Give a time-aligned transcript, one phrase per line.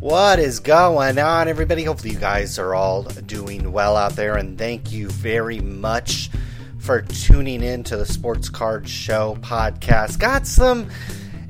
[0.00, 1.82] What is going on, everybody?
[1.82, 6.30] Hopefully, you guys are all doing well out there, and thank you very much
[6.78, 10.20] for tuning in to the Sports Card Show podcast.
[10.20, 10.88] Got some,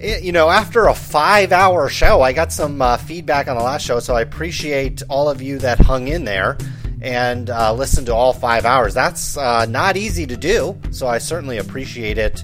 [0.00, 3.62] eh, you know, after a five hour show, I got some uh, feedback on the
[3.62, 6.56] last show, so I appreciate all of you that hung in there
[7.02, 8.94] and uh, listened to all five hours.
[8.94, 12.42] That's uh, not easy to do, so I certainly appreciate it,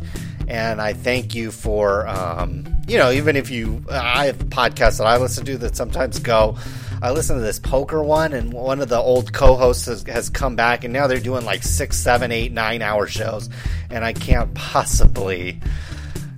[0.48, 2.06] and I thank you for.
[2.06, 6.18] Um, you know, even if you, I have podcasts that I listen to that sometimes
[6.18, 6.56] go.
[7.02, 10.56] I listen to this poker one, and one of the old co-hosts has, has come
[10.56, 13.50] back, and now they're doing like six, seven, eight, nine hour shows,
[13.90, 15.60] and I can't possibly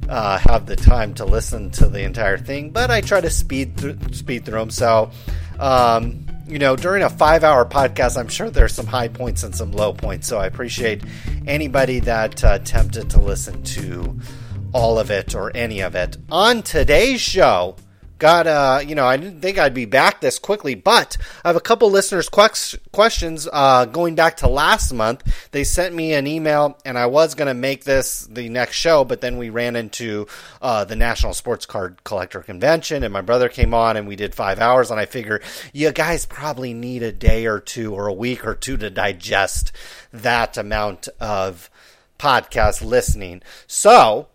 [0.08, 2.70] uh, have the time to listen to the entire thing.
[2.70, 4.70] But I try to speed through, speed through them.
[4.70, 5.10] So,
[5.58, 9.54] um, you know, during a five hour podcast, I'm sure there's some high points and
[9.54, 10.26] some low points.
[10.28, 11.02] So I appreciate
[11.46, 14.18] anybody that uh, attempted to listen to
[14.76, 16.18] all of it or any of it.
[16.30, 17.76] On today's show,
[18.18, 21.54] got uh you know i didn't think i'd be back this quickly but i have
[21.54, 26.78] a couple listeners questions uh going back to last month they sent me an email
[26.86, 30.26] and i was going to make this the next show but then we ran into
[30.62, 34.34] uh the national sports card collector convention and my brother came on and we did
[34.34, 35.42] five hours and i figure
[35.74, 39.72] you guys probably need a day or two or a week or two to digest
[40.10, 41.68] that amount of
[42.18, 44.26] podcast listening so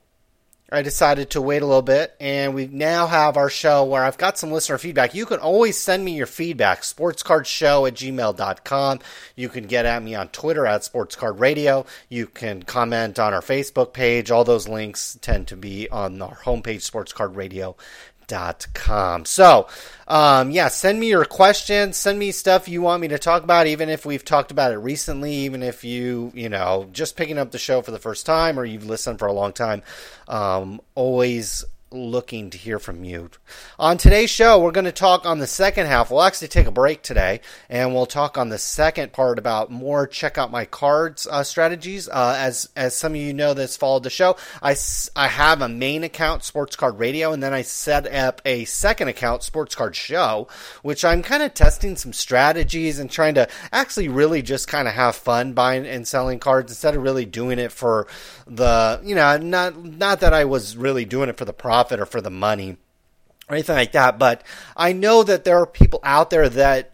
[0.73, 4.17] I decided to wait a little bit, and we now have our show where I've
[4.17, 5.13] got some listener feedback.
[5.13, 8.99] You can always send me your feedback, sportscardshow at gmail.com.
[9.35, 11.85] You can get at me on Twitter at sportscardradio.
[12.07, 14.31] You can comment on our Facebook page.
[14.31, 17.75] All those links tend to be on our homepage, sportscardradio
[18.73, 19.25] com.
[19.25, 19.67] So,
[20.11, 21.95] um, yeah, send me your questions.
[21.95, 24.75] Send me stuff you want me to talk about, even if we've talked about it
[24.75, 28.59] recently, even if you, you know, just picking up the show for the first time
[28.59, 29.83] or you've listened for a long time.
[30.27, 33.29] Um, always looking to hear from you.
[33.77, 36.09] On today's show, we're going to talk on the second half.
[36.09, 40.07] We'll actually take a break today, and we'll talk on the second part about more
[40.07, 42.07] check out my cards uh, strategies.
[42.07, 44.75] Uh, as as some of you know that's followed the show, I,
[45.15, 49.09] I have a main account, Sports Card Radio, and then I set up a second
[49.09, 50.47] account, Sports Card Show,
[50.81, 54.93] which I'm kind of testing some strategies and trying to actually really just kind of
[54.93, 58.07] have fun buying and selling cards instead of really doing it for
[58.47, 61.99] the you know not not that I was really doing it for the profit profit
[61.99, 62.77] or for the money
[63.49, 64.19] or anything like that.
[64.19, 64.43] But
[64.77, 66.91] I know that there are people out there that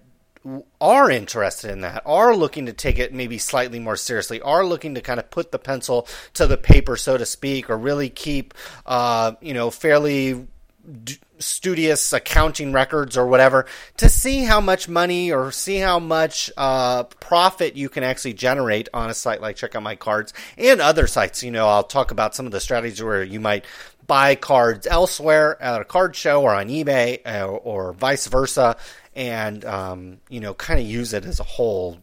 [0.80, 4.96] are interested in that, are looking to take it maybe slightly more seriously, are looking
[4.96, 8.53] to kind of put the pencil to the paper, so to speak, or really keep,
[8.86, 10.47] uh, you know, fairly
[11.03, 13.66] d- studious accounting records or whatever
[13.97, 18.88] to see how much money or see how much uh, profit you can actually generate
[18.94, 21.44] on a site like Check Out My Cards and other sites.
[21.44, 23.66] You know, I'll talk about some of the strategies where you might
[24.07, 28.78] buy cards elsewhere at a card show or on eBay or, uh, or vice versa,
[29.16, 32.00] and um, you know, kind of use it as a whole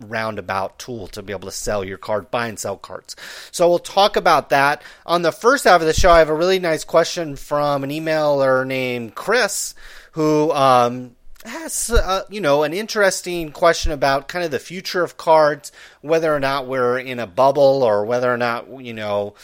[0.00, 3.16] roundabout tool to be able to sell your card, buy and sell cards.
[3.50, 4.82] So we'll talk about that.
[5.04, 7.90] On the first half of the show, I have a really nice question from an
[7.90, 9.74] emailer named Chris
[10.12, 15.16] who um, has uh, you know an interesting question about kind of the future of
[15.16, 19.34] cards, whether or not we're in a bubble or whether or not you know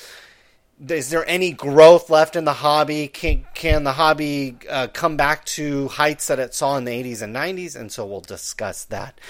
[0.89, 3.09] is there any growth left in the hobby?
[3.09, 7.23] Can, can the hobby uh, come back to heights that it saw in the 80s
[7.23, 7.77] and 90s?
[7.77, 9.21] And so we'll discuss that.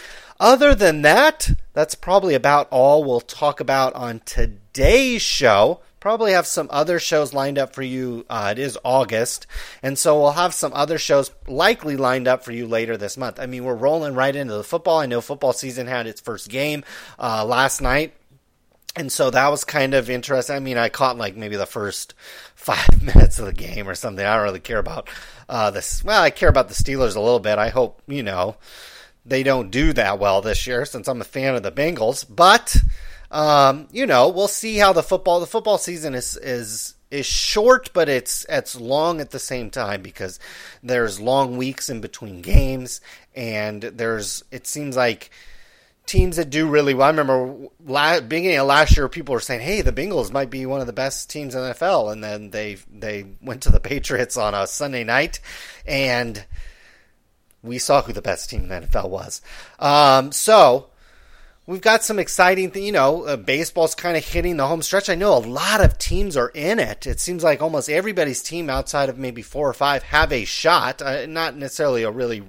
[0.41, 5.81] Other than that, that's probably about all we'll talk about on today's show.
[6.01, 8.27] Probably have some other shows lined up for you.
[8.29, 9.47] Uh, it is August,
[9.83, 13.41] and so we'll have some other shows likely lined up for you later this month.
[13.41, 14.99] I mean, we're rolling right into the football.
[14.99, 16.85] I know football season had its first game
[17.19, 18.13] uh, last night
[18.97, 20.57] and so that was kind of interesting.
[20.57, 22.15] I mean, I caught like maybe the first
[22.55, 24.25] five minutes of the game or something.
[24.25, 25.09] I don't really care about
[25.49, 26.03] uh, this.
[26.05, 27.59] Well, I care about the Steelers a little bit.
[27.59, 28.57] I hope you know
[29.27, 32.25] they don't do that well this year, since I'm a fan of the Bengals.
[32.29, 32.77] But
[33.31, 37.91] um, you know, we'll see how the football the football season is is is short,
[37.93, 40.39] but it's it's long at the same time because
[40.83, 43.01] there's long weeks in between games,
[43.35, 45.31] and there's it seems like
[46.07, 47.07] teams that do really well.
[47.07, 50.67] I remember la- beginning of last year, people were saying, "Hey, the Bengals might be
[50.67, 53.81] one of the best teams in the NFL," and then they they went to the
[53.95, 55.41] Patriots on a Sunday night,
[55.87, 56.45] and
[57.63, 59.41] we saw who the best team in the NFL was.
[59.79, 60.91] Um, so
[61.67, 62.85] we've got some exciting thing.
[62.85, 65.09] You know, uh, baseball's kind of hitting the home stretch.
[65.09, 67.07] I know a lot of teams are in it.
[67.07, 71.03] It seems like almost everybody's team outside of maybe four or five have a shot.
[71.03, 72.43] Uh, not necessarily a really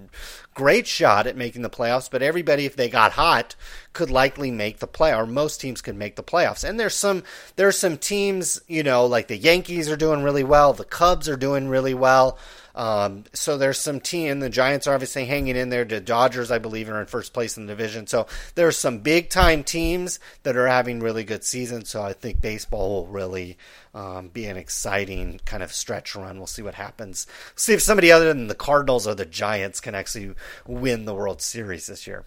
[0.53, 3.55] great shot at making the playoffs, but everybody, if they got hot,
[3.93, 6.67] could likely make the play, or most teams could make the playoffs.
[6.67, 7.23] And there's some
[7.55, 11.37] there's some teams, you know, like the Yankees are doing really well, the Cubs are
[11.37, 12.37] doing really well.
[12.75, 14.41] Um, so there's some team.
[14.41, 15.85] The Giants are obviously hanging in there.
[15.85, 18.05] The Dodgers, I believe, are in first place in the division.
[18.05, 21.89] So there's some big time teams that are having really good seasons.
[21.89, 23.57] So I think baseball will really
[23.93, 26.37] um, be an exciting kind of stretch run.
[26.37, 27.25] We'll see what happens.
[27.55, 30.35] See if somebody other than the Cardinals or the Giants can actually
[30.67, 32.25] win the World Series this year.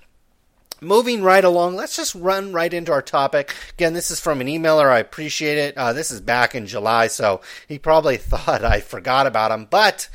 [0.81, 3.53] Moving right along, let's just run right into our topic.
[3.73, 4.89] Again, this is from an emailer.
[4.89, 5.77] I appreciate it.
[5.77, 10.09] Uh, this is back in July, so he probably thought I forgot about him, but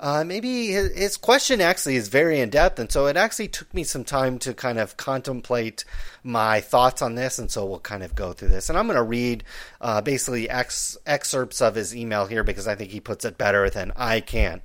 [0.00, 3.72] uh, maybe his, his, question actually is very in depth, and so it actually took
[3.74, 5.84] me some time to kind of contemplate
[6.22, 8.68] my thoughts on this, and so we'll kind of go through this.
[8.68, 9.42] And I'm going to read
[9.80, 13.68] uh, basically ex- excerpts of his email here because I think he puts it better
[13.68, 14.62] than I can.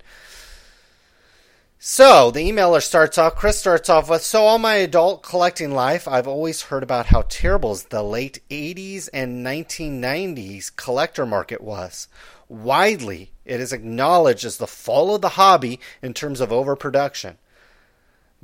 [1.79, 6.07] So the emailer starts off, Chris starts off with, so all my adult collecting life,
[6.07, 12.07] I've always heard about how terrible the late 80s and 1990s collector market was.
[12.53, 17.39] Widely, it is acknowledged as the fall of the hobby in terms of overproduction.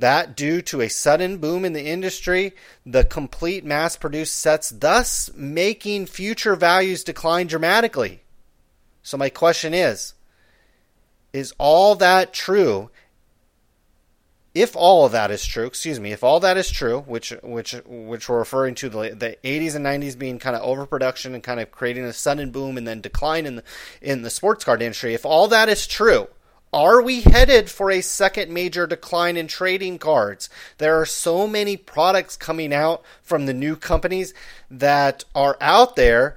[0.00, 2.52] That due to a sudden boom in the industry,
[2.84, 8.24] the complete mass produced sets, thus making future values decline dramatically.
[9.04, 10.14] So, my question is
[11.32, 12.90] Is all that true?
[14.54, 17.74] If all of that is true, excuse me, if all that is true, which which
[17.86, 21.60] which we're referring to the the 80s and 90s being kind of overproduction and kind
[21.60, 23.62] of creating a sudden boom and then decline in the,
[24.02, 26.26] in the sports card industry, if all that is true,
[26.72, 30.48] are we headed for a second major decline in trading cards?
[30.78, 34.34] There are so many products coming out from the new companies
[34.68, 36.36] that are out there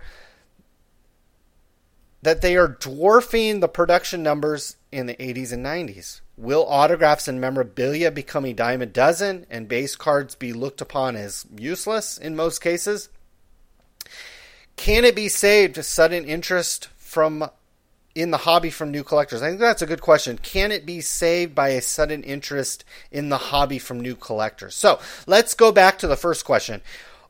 [2.21, 6.21] that they are dwarfing the production numbers in the 80s and 90s.
[6.35, 11.15] Will autographs and memorabilia become a dime a dozen and base cards be looked upon
[11.15, 13.09] as useless in most cases?
[14.75, 17.49] Can it be saved to sudden interest from
[18.15, 19.41] in the hobby from new collectors?
[19.41, 20.39] I think that's a good question.
[20.39, 24.75] Can it be saved by a sudden interest in the hobby from new collectors?
[24.75, 26.81] So let's go back to the first question.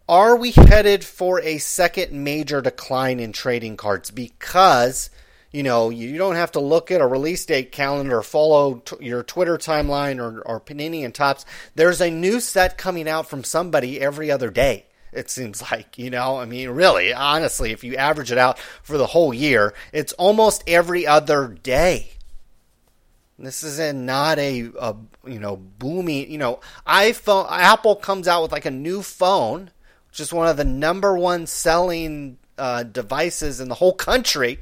[0.08, 4.12] Are we headed for a second major decline in trading cards?
[4.12, 5.10] Because
[5.54, 9.22] you know, you don't have to look at a release date calendar follow t- your
[9.24, 11.46] Twitter timeline or, or Panini and Topps.
[11.76, 14.88] There's a new set coming out from somebody every other day.
[15.12, 18.98] It seems like, you know, I mean, really, honestly, if you average it out for
[18.98, 22.10] the whole year, it's almost every other day.
[23.38, 24.96] This is a, not a, a,
[25.26, 29.72] you know booming you know iPhone Apple comes out with like a new phone,
[30.10, 34.60] which is one of the number one selling uh, devices in the whole country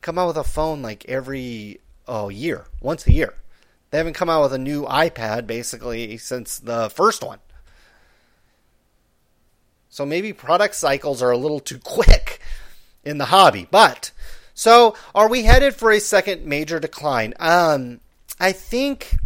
[0.00, 3.34] come out with a phone like every oh year, once a year.
[3.90, 7.38] They haven't come out with a new iPad basically since the first one.
[9.88, 12.40] So maybe product cycles are a little too quick
[13.04, 13.66] in the hobby.
[13.70, 14.10] But
[14.54, 17.34] so are we headed for a second major decline?
[17.38, 18.00] Um,
[18.38, 19.16] I think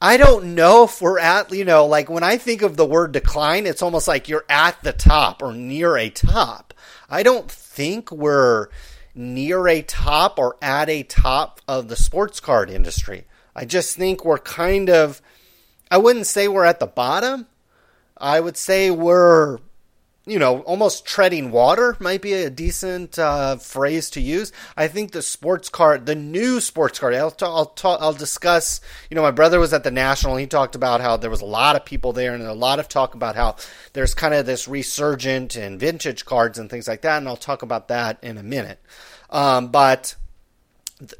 [0.00, 3.12] I don't know if we're at, you know, like when I think of the word
[3.12, 6.74] decline, it's almost like you're at the top or near a top.
[7.08, 8.68] I don't think we're
[9.14, 13.26] near a top or at a top of the sports card industry.
[13.54, 15.20] I just think we're kind of,
[15.90, 17.46] I wouldn't say we're at the bottom.
[18.16, 19.58] I would say we're,
[20.24, 24.52] you know, almost treading water might be a decent uh, phrase to use.
[24.76, 28.80] I think the sports card, the new sports card, I'll, I'll, I'll discuss,
[29.10, 30.36] you know, my brother was at the National.
[30.36, 32.88] He talked about how there was a lot of people there and a lot of
[32.88, 33.56] talk about how
[33.94, 37.18] there's kind of this resurgent and vintage cards and things like that.
[37.18, 38.80] And I'll talk about that in a minute.
[39.28, 40.14] Um, but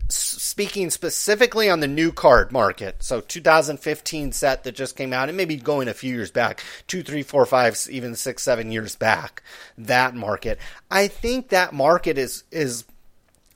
[0.09, 5.37] speaking specifically on the new card market, so 2015 set that just came out, and
[5.37, 9.43] maybe going a few years back, two, three, four, five, even six, seven years back,
[9.79, 10.59] that market.
[10.91, 12.85] I think that market is is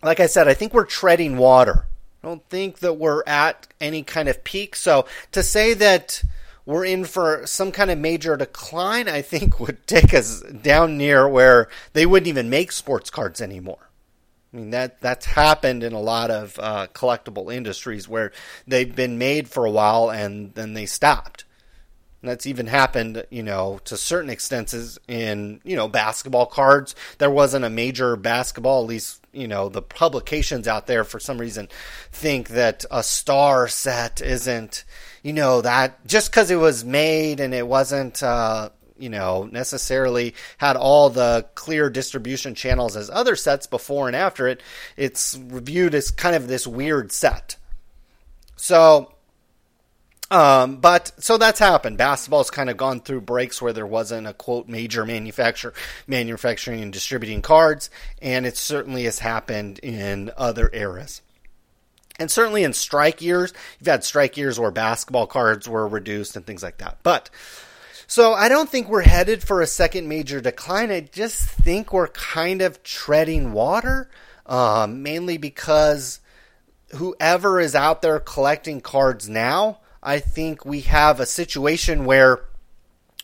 [0.02, 1.86] like I said, I think we're treading water.
[2.22, 4.76] I don't think that we're at any kind of peak.
[4.76, 6.22] So to say that
[6.64, 11.28] we're in for some kind of major decline, I think would take us down near
[11.28, 13.85] where they wouldn't even make sports cards anymore.
[14.56, 18.32] I mean that that's happened in a lot of uh, collectible industries where
[18.66, 21.44] they've been made for a while and then they stopped.
[22.22, 26.94] And that's even happened, you know, to certain extents in you know basketball cards.
[27.18, 31.36] There wasn't a major basketball, at least you know the publications out there for some
[31.36, 31.68] reason
[32.10, 34.84] think that a star set isn't
[35.22, 40.34] you know that just because it was made and it wasn't uh, you know, necessarily
[40.58, 44.62] had all the clear distribution channels as other sets before and after it.
[44.96, 47.56] It's viewed as kind of this weird set.
[48.56, 49.12] So
[50.28, 51.98] Um, but so that's happened.
[51.98, 55.72] Basketball's kind of gone through breaks where there wasn't a quote major manufacturer
[56.08, 61.22] manufacturing and distributing cards, and it certainly has happened in other eras.
[62.18, 66.44] And certainly in strike years, you've had strike years where basketball cards were reduced and
[66.44, 66.98] things like that.
[67.04, 67.30] But
[68.06, 70.90] so I don't think we're headed for a second major decline.
[70.90, 74.08] I just think we're kind of treading water,
[74.46, 76.20] um, mainly because
[76.94, 82.44] whoever is out there collecting cards now I think we have a situation where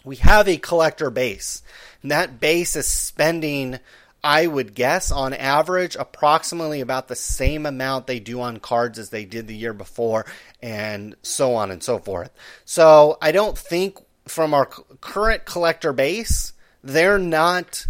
[0.04, 1.62] we have a collector base.
[2.02, 3.78] And that base is spending,
[4.24, 9.10] I would guess, on average, approximately about the same amount they do on cards as
[9.10, 10.26] they did the year before,
[10.60, 12.32] and so on and so forth.
[12.64, 16.52] So I don't think from our current collector base,
[16.82, 17.86] they're not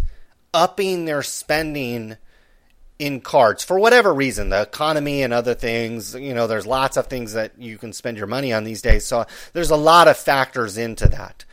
[0.53, 2.17] upping their spending
[2.99, 6.15] in cards for whatever reason, the economy and other things.
[6.15, 9.05] You know, there's lots of things that you can spend your money on these days.
[9.05, 11.43] So there's a lot of factors into that.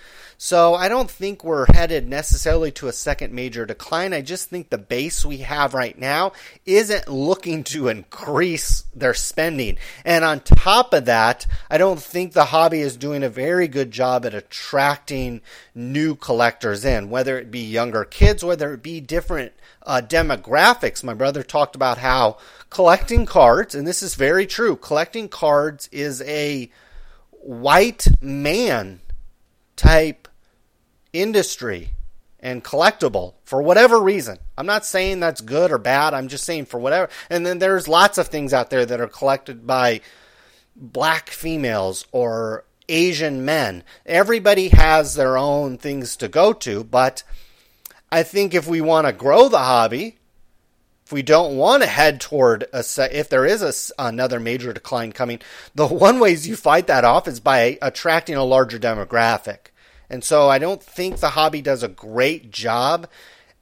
[0.43, 4.15] So I don't think we're headed necessarily to a second major decline.
[4.15, 6.33] I just think the base we have right now
[6.65, 9.77] isn't looking to increase their spending.
[10.03, 13.91] And on top of that, I don't think the hobby is doing a very good
[13.91, 15.43] job at attracting
[15.75, 21.05] new collectors in, whether it be younger kids, whether it be different uh, demographics.
[21.05, 22.39] My brother talked about how
[22.71, 26.71] collecting cards, and this is very true, collecting cards is a
[27.43, 29.03] white man
[29.77, 30.29] type
[31.13, 31.91] industry
[32.41, 34.39] and collectible for whatever reason.
[34.57, 36.15] I'm not saying that's good or bad.
[36.15, 37.11] I'm just saying for whatever.
[37.29, 40.01] And then there's lots of things out there that are collected by
[40.75, 43.85] black females or Asian men.
[44.07, 47.23] Everybody has their own things to go to, but
[48.11, 50.17] I think if we want to grow the hobby,
[51.07, 55.13] if we don't want to head toward a if there is a, another major decline
[55.13, 55.41] coming,
[55.75, 59.70] the one ways you fight that off is by attracting a larger demographic.
[60.11, 63.09] And so I don't think the hobby does a great job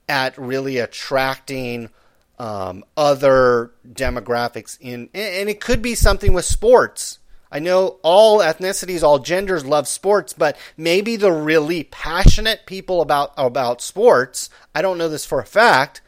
[0.09, 1.91] at really attracting
[2.39, 7.19] um, other demographics in, and it could be something with sports.
[7.51, 13.33] I know all ethnicities, all genders love sports, but maybe the really passionate people about
[13.37, 16.01] about sports, I don't know this for a fact,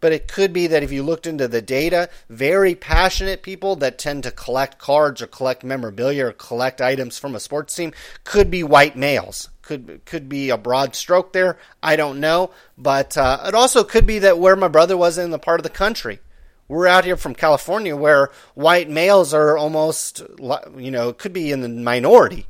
[0.00, 3.98] but it could be that if you looked into the data, very passionate people that
[3.98, 7.92] tend to collect cards or collect memorabilia or collect items from a sports team
[8.24, 9.48] could be white males.
[9.64, 11.58] Could could be a broad stroke there.
[11.82, 15.30] I don't know, but uh, it also could be that where my brother was in
[15.30, 16.20] the part of the country
[16.68, 20.22] we're out here from California where white males are almost,
[20.76, 22.46] you know, could be in the minority.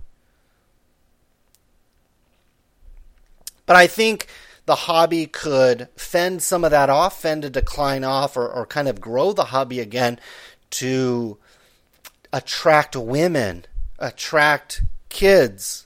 [3.66, 4.28] But I think
[4.66, 8.88] the hobby could fend some of that off, fend a decline off, or, or kind
[8.88, 10.20] of grow the hobby again
[10.70, 11.38] to
[12.32, 13.64] attract women,
[13.98, 15.83] attract kids.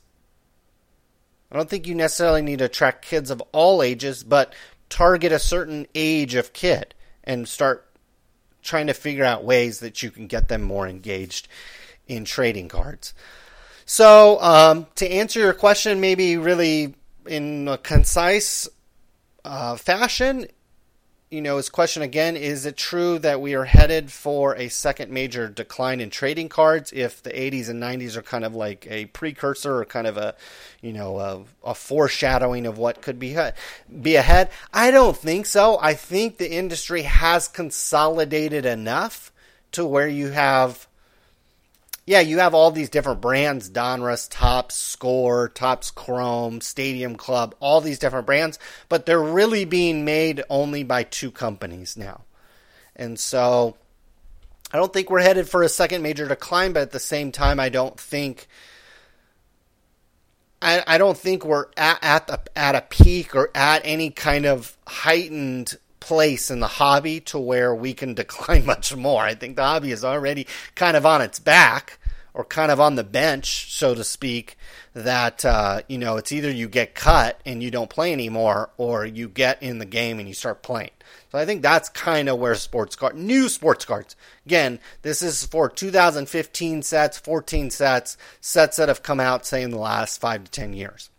[1.50, 4.54] I don't think you necessarily need to attract kids of all ages, but
[4.90, 7.88] target a certain age of kid and start
[8.62, 11.48] trying to figure out ways that you can get them more engaged
[12.06, 13.14] in trading cards.
[13.86, 16.94] So, um, to answer your question, maybe really
[17.26, 18.68] in a concise
[19.44, 20.46] uh, fashion,
[21.30, 25.12] you know, his question again is it true that we are headed for a second
[25.12, 29.06] major decline in trading cards if the 80s and 90s are kind of like a
[29.06, 30.34] precursor or kind of a,
[30.80, 33.36] you know, a, a foreshadowing of what could be,
[34.00, 34.50] be ahead?
[34.72, 35.78] I don't think so.
[35.82, 39.30] I think the industry has consolidated enough
[39.72, 40.87] to where you have
[42.08, 47.82] yeah, you have all these different brands Donruss, Topps, Score, Topps Chrome, Stadium Club, all
[47.82, 52.22] these different brands, but they're really being made only by two companies now.
[52.96, 53.76] And so
[54.72, 57.60] I don't think we're headed for a second major decline, but at the same time,
[57.60, 58.48] I don't think.
[60.62, 64.46] I, I don't think we're at at, the, at a peak or at any kind
[64.46, 69.22] of heightened place in the hobby to where we can decline much more.
[69.22, 71.97] I think the hobby is already kind of on its back
[72.38, 74.56] or kind of on the bench, so to speak,
[74.94, 79.04] that, uh, you know, it's either you get cut and you don't play anymore or
[79.04, 80.92] you get in the game and you start playing.
[81.32, 84.14] So I think that's kind of where sports card, new sports cards.
[84.46, 89.72] Again, this is for 2015 sets, 14 sets, sets that have come out, say, in
[89.72, 91.10] the last five to 10 years.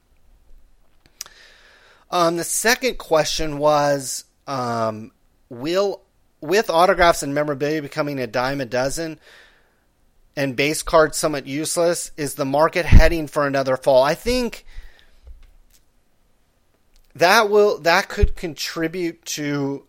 [2.10, 5.12] Um, the second question was um,
[5.50, 6.02] will
[6.40, 9.20] with autographs and memorabilia becoming a dime a dozen
[10.40, 14.04] and base cards somewhat useless, is the market heading for another fall?
[14.04, 14.66] I think
[17.14, 19.86] that will that could contribute to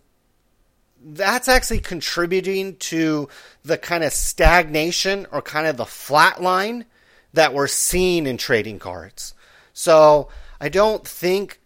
[1.01, 3.29] that's actually contributing to
[3.63, 6.85] the kind of stagnation or kind of the flat line
[7.33, 9.35] that we're seeing in trading cards.
[9.73, 10.31] So
[10.61, 11.61] I don't think,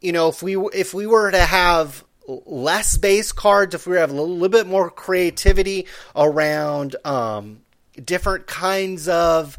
[0.00, 4.10] you know, if we if we were to have less base cards, if we have
[4.10, 5.86] a little bit more creativity
[6.16, 7.60] around um,
[8.02, 9.58] different kinds of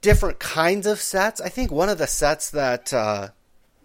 [0.00, 3.30] different kinds of sets, I think one of the sets that uh,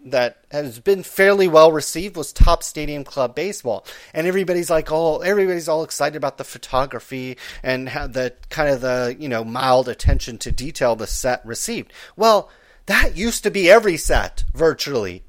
[0.06, 5.20] that has been fairly well received was Topps Stadium Club Baseball, and everybody's like, oh,
[5.20, 9.88] everybody's all excited about the photography and how the kind of the you know mild
[9.88, 11.92] attention to detail the set received.
[12.16, 12.50] Well,
[12.88, 15.24] that used to be every set virtually,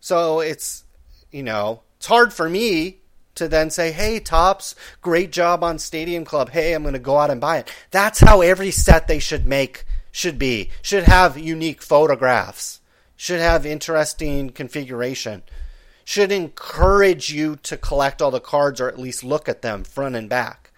[0.00, 0.84] so it's
[1.30, 3.00] you know it's hard for me
[3.34, 6.50] to then say, hey, Topps, great job on Stadium Club.
[6.50, 7.72] Hey, I'm going to go out and buy it.
[7.90, 10.70] That's how every set they should make should be.
[10.82, 12.80] Should have unique photographs
[13.16, 15.42] should have interesting configuration,
[16.04, 20.16] should encourage you to collect all the cards or at least look at them front
[20.16, 20.70] and back.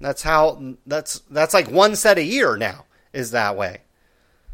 [0.00, 3.82] That's how that's that's like one set a year now is that way.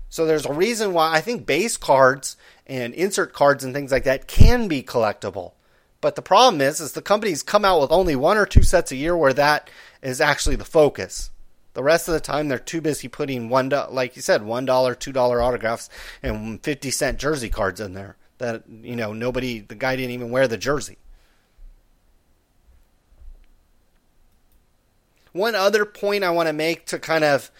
[0.08, 4.04] So there's a reason why I think base cards and insert cards and things like
[4.04, 5.52] that can be collectible.
[6.00, 8.92] But the problem is is the companies come out with only one or two sets
[8.92, 9.70] a year where that
[10.02, 11.30] is actually the focus.
[11.74, 14.94] The rest of the time, they're too busy putting one, like you said, one dollar,
[14.94, 15.90] two dollar autographs
[16.22, 18.16] and fifty cent jersey cards in there.
[18.38, 20.98] That you know, nobody, the guy didn't even wear the jersey.
[25.32, 27.50] One other point I want to make to kind of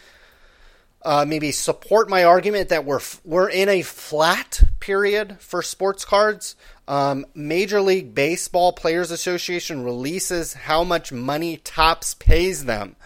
[1.06, 6.56] uh, maybe support my argument that we're we're in a flat period for sports cards.
[6.88, 12.96] Um, Major League Baseball Players Association releases how much money Topps pays them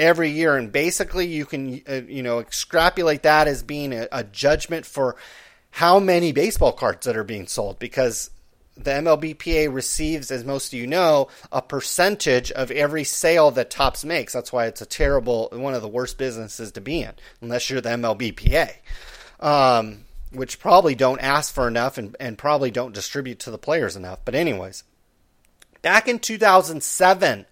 [0.00, 4.24] every year, and basically you can uh, you know extrapolate that as being a, a
[4.24, 5.14] judgment for
[5.70, 8.30] how many baseball cards that are being sold because
[8.78, 14.04] the MLBPA receives, as most of you know, a percentage of every sale that Topps
[14.04, 14.32] makes.
[14.32, 17.80] That's why it's a terrible, one of the worst businesses to be in, unless you're
[17.80, 18.70] the MLBPA,
[19.40, 23.96] um, which probably don't ask for enough and, and probably don't distribute to the players
[23.96, 24.20] enough.
[24.24, 24.84] But, anyways,
[25.82, 27.46] back in 2007,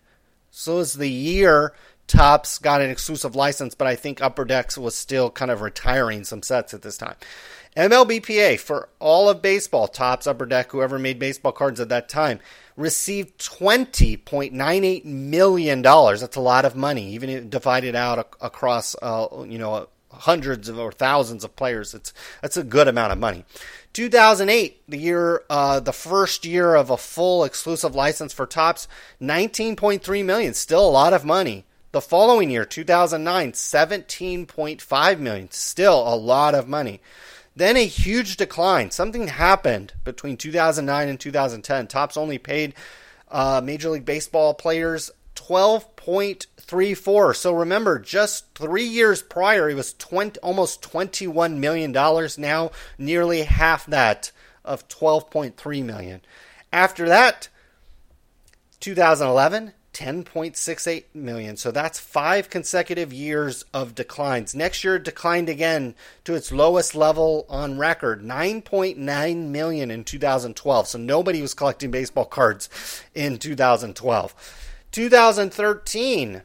[0.51, 1.75] so is the year
[2.07, 6.23] Topps got an exclusive license, but I think Upper Decks was still kind of retiring
[6.23, 7.17] some sets at this time.
[7.77, 12.41] MLBPA for all of baseball, Topps, Upper Deck, whoever made baseball cards at that time,
[12.75, 15.83] received $20.98 million.
[15.83, 20.91] That's a lot of money, even divided out across, uh, you know, hundreds of or
[20.91, 21.93] thousands of players.
[21.93, 23.45] It's that's a good amount of money.
[23.93, 28.89] 2008, the year, uh, the first year of a full exclusive license for Topps,
[29.21, 30.55] 19.3 million.
[30.55, 31.65] Still a lot of money.
[31.93, 37.01] The following year, 2009, 17.5 million, still a lot of money.
[37.57, 38.91] Then a huge decline.
[38.91, 41.87] Something happened between 2009 and 2010.
[41.87, 42.75] Topps only paid
[43.31, 47.37] uh, Major League Baseball players 12.34.
[47.37, 52.37] So remember, just three years prior, it was 20, almost 21 million dollars.
[52.37, 54.33] Now nearly half that
[54.65, 56.21] of 12.3 million.
[56.73, 57.49] After that,
[58.81, 61.57] 2011, 10.68 million.
[61.57, 64.55] So that's five consecutive years of declines.
[64.55, 70.89] Next year declined again to its lowest level on record, 9.9 million in 2012.
[70.89, 72.69] So nobody was collecting baseball cards
[73.15, 74.35] in 2012.
[74.93, 76.43] 2013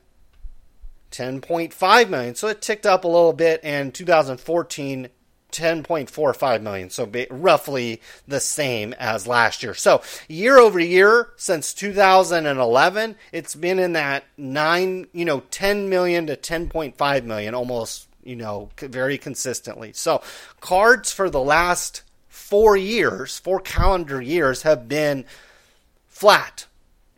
[1.11, 2.35] 10.5 million.
[2.35, 5.09] So it ticked up a little bit and 2014
[5.51, 9.73] 10.45 million, so roughly the same as last year.
[9.73, 16.27] So year over year since 2011, it's been in that nine, you know, 10 million
[16.27, 19.91] to 10.5 million, almost, you know, very consistently.
[19.93, 20.21] So
[20.59, 25.25] cards for the last four years, four calendar years, have been
[26.07, 26.65] flat.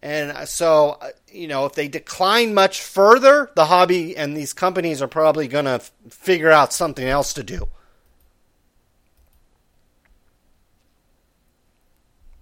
[0.03, 5.01] And so, uh, you know, if they decline much further, the hobby and these companies
[5.01, 7.69] are probably going to f- figure out something else to do.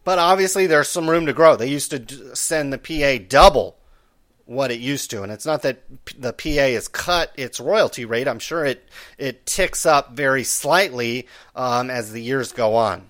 [0.04, 1.56] But obviously, there's some room to grow.
[1.56, 3.78] They used to send the PA double
[4.46, 5.84] what it used to, and it's not that
[6.18, 8.28] the PA has cut its royalty rate.
[8.28, 13.08] I'm sure it it ticks up very slightly um, as the years go on.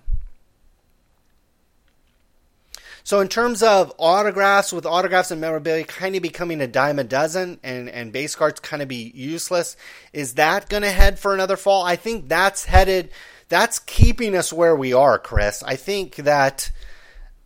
[3.03, 7.03] So in terms of autographs, with autographs and memorabilia kind of becoming a dime a
[7.03, 9.75] dozen and, and base cards kind of be useless,
[10.13, 11.83] is that going to head for another fall?
[11.83, 13.09] I think that's headed,
[13.49, 15.63] that's keeping us where we are, Chris.
[15.63, 16.71] I think that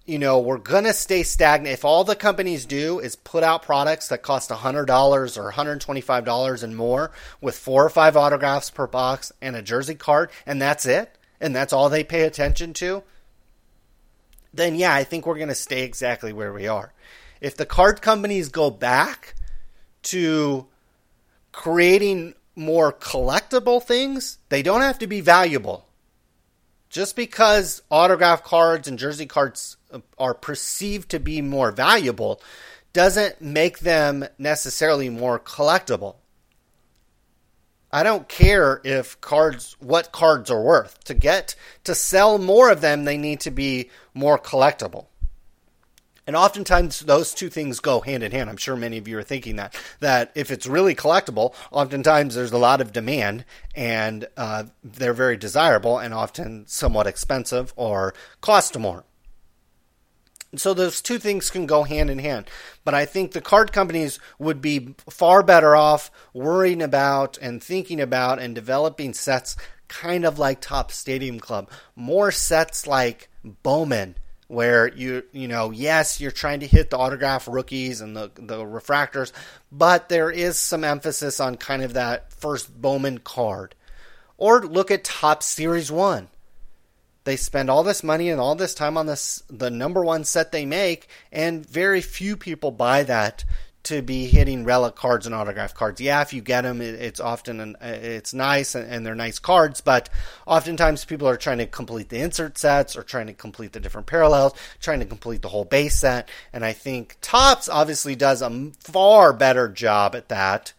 [0.05, 1.73] you know, we're going to stay stagnant.
[1.73, 6.75] If all the companies do is put out products that cost $100 or $125 and
[6.75, 11.17] more with four or five autographs per box and a jersey card, and that's it,
[11.41, 13.03] and that's all they pay attention to,
[14.53, 16.93] then yeah, I think we're going to stay exactly where we are.
[17.41, 19.35] If the card companies go back
[20.03, 20.67] to
[21.51, 25.87] creating more collectible things, they don't have to be valuable.
[26.89, 29.74] Just because autograph cards and jersey cards
[30.17, 32.41] are perceived to be more valuable
[32.93, 36.15] doesn't make them necessarily more collectible.
[37.91, 41.03] I don't care if cards what cards are worth.
[41.05, 45.07] To get to sell more of them, they need to be more collectible.
[46.27, 48.49] And oftentimes those two things go hand in hand.
[48.49, 52.51] I'm sure many of you are thinking that that if it's really collectible, oftentimes there's
[52.51, 53.45] a lot of demand
[53.75, 59.03] and uh, they're very desirable and often somewhat expensive or cost more.
[60.57, 62.49] So those two things can go hand in hand.
[62.83, 67.99] But I think the card companies would be far better off worrying about and thinking
[67.99, 69.55] about and developing sets
[69.87, 71.69] kind of like Topps Stadium Club.
[71.95, 74.15] More sets like Bowman
[74.47, 78.57] where you you know yes you're trying to hit the autograph rookies and the the
[78.57, 79.31] refractors
[79.71, 83.73] but there is some emphasis on kind of that first Bowman card
[84.37, 86.27] or look at Topps Series 1
[87.25, 90.51] they spend all this money and all this time on this the number one set
[90.51, 93.43] they make, and very few people buy that
[93.85, 96.01] to be hitting relic cards and autograph cards.
[96.01, 100.09] Yeah, if you get them, it's often an, it's nice and they're nice cards, but
[100.47, 104.07] oftentimes people are trying to complete the insert sets or trying to complete the different
[104.07, 106.29] parallels, trying to complete the whole base set.
[106.51, 110.73] And I think Topps obviously does a far better job at that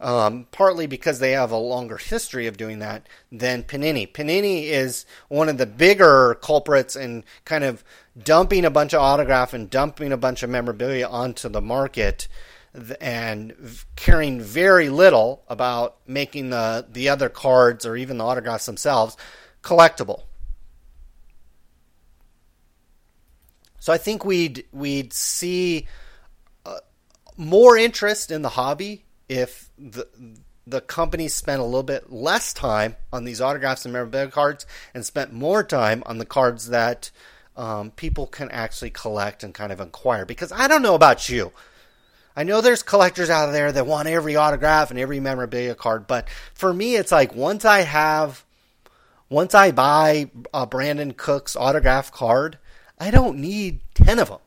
[0.00, 4.10] um, partly because they have a longer history of doing that than Panini.
[4.10, 7.84] Panini is one of the bigger culprits in kind of
[8.22, 12.28] dumping a bunch of autograph and dumping a bunch of memorabilia onto the market
[13.00, 13.54] and
[13.94, 19.16] caring very little about making the, the other cards or even the autographs themselves
[19.62, 20.22] collectible.
[23.78, 25.86] So I think we'd we'd see
[26.64, 26.78] uh,
[27.36, 30.06] more interest in the hobby if the
[30.66, 35.04] the company spent a little bit less time on these autographs and memorabilia cards and
[35.04, 37.10] spent more time on the cards that
[37.56, 40.24] um, people can actually collect and kind of inquire.
[40.24, 41.52] Because I don't know about you.
[42.36, 46.28] I know there's collectors out there that want every autograph and every memorabilia card, but
[46.54, 48.44] for me, it's like once I have,
[49.28, 52.58] once I buy a Brandin Cooks autograph card,
[52.98, 54.38] I don't need 10 of them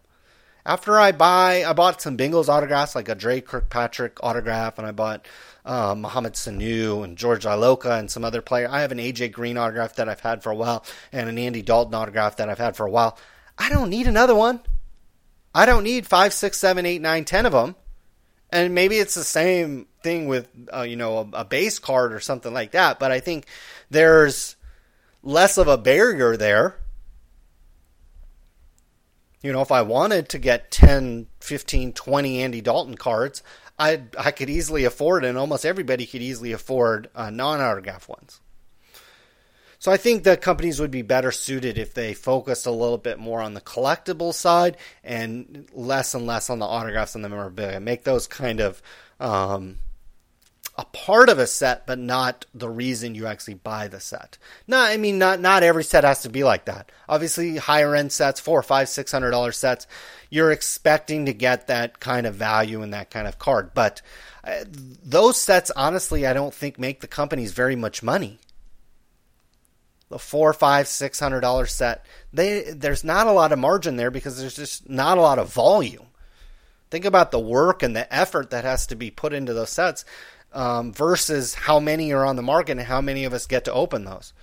[0.68, 4.92] after I buy, I bought some Bengals autographs, like a Dre Kirkpatrick autograph, and I
[4.92, 5.26] bought
[5.66, 8.68] Mohamed Sanu and George Iloka and some other player.
[8.70, 11.62] I have an AJ Green autograph that I've had for a while, and an Andy
[11.62, 13.18] Dalton autograph that I've had for a while.
[13.58, 14.60] I don't need another one.
[15.56, 17.76] I don't need five, six, seven, eight, nine, ten of them.
[18.50, 22.20] And maybe it's the same thing with uh, you know a, a base card or
[22.20, 23.00] something like that.
[23.00, 23.46] But I think
[23.90, 24.58] there's
[25.24, 26.76] less of a barrier there
[29.48, 33.42] you know, if I wanted to get 10, 15, 20 Andy Dalton cards,
[33.80, 38.42] I I could easily afford, and almost everybody could easily afford uh, non-autograph ones.
[39.80, 43.20] So I think the companies would be better suited if they focused a little bit
[43.20, 47.80] more on the collectible side and less and less on the autographs and the memorabilia.
[47.80, 48.82] Make those kind of
[49.22, 49.78] um,
[50.78, 54.38] a part of a set, but not the reason you actually buy the set.
[54.68, 56.92] Not, I mean, not not every set has to be like that.
[57.10, 59.88] Obviously, higher end sets, four, five, six hundred dollar sets,
[60.30, 63.72] you're expecting to get that kind of value in that kind of card.
[63.74, 64.04] But
[64.44, 68.38] uh, those sets, honestly, I don't think make the companies very much money.
[70.10, 74.12] The four, five, six hundred dollar set, they there's not a lot of margin there
[74.12, 76.06] because there's just not a lot of volume.
[76.90, 80.06] Think about the work and the effort that has to be put into those sets
[80.58, 83.74] um, versus how many are on the market and how many of us get to
[83.74, 84.34] open those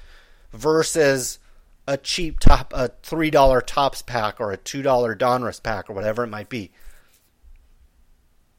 [0.53, 1.41] versus
[1.89, 5.93] a cheap top a three dollar Topps pack or a two dollar Donruss pack or
[5.93, 6.71] whatever it might be.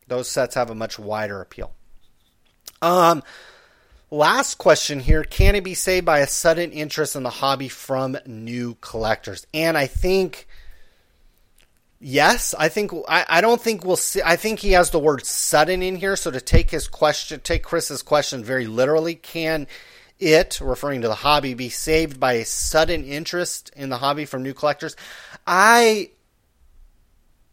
[0.08, 1.72] Those sets have a much wider appeal.
[2.82, 3.24] Um,
[4.12, 8.18] last question here: Can it be saved by a sudden interest in the hobby from
[8.26, 9.48] new collectors?
[9.54, 10.46] And I think
[12.00, 14.22] Yes, I think I, I don't think we'll see.
[14.24, 16.16] I think he has the word sudden in here.
[16.16, 19.68] So to take his question, take Chris's question very literally, can
[20.20, 24.44] it, referring to the hobby, be saved by a sudden interest in the hobby from
[24.44, 24.96] new collectors?
[25.48, 26.12] I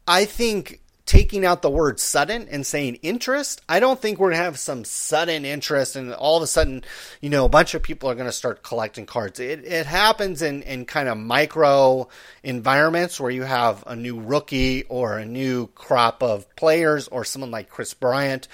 [0.06, 4.38] I think taking out the word sudden and saying interest, I don't think we're going
[4.38, 6.84] to have some sudden interest and all of a sudden,
[7.20, 9.40] you know, a bunch of people are going to start collecting cards.
[9.40, 12.08] It, it happens in, in kind of micro
[12.42, 17.50] environments where you have a new rookie or a new crop of players or someone
[17.50, 18.46] like Kris Bryant,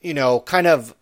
[0.00, 0.94] you know, kind of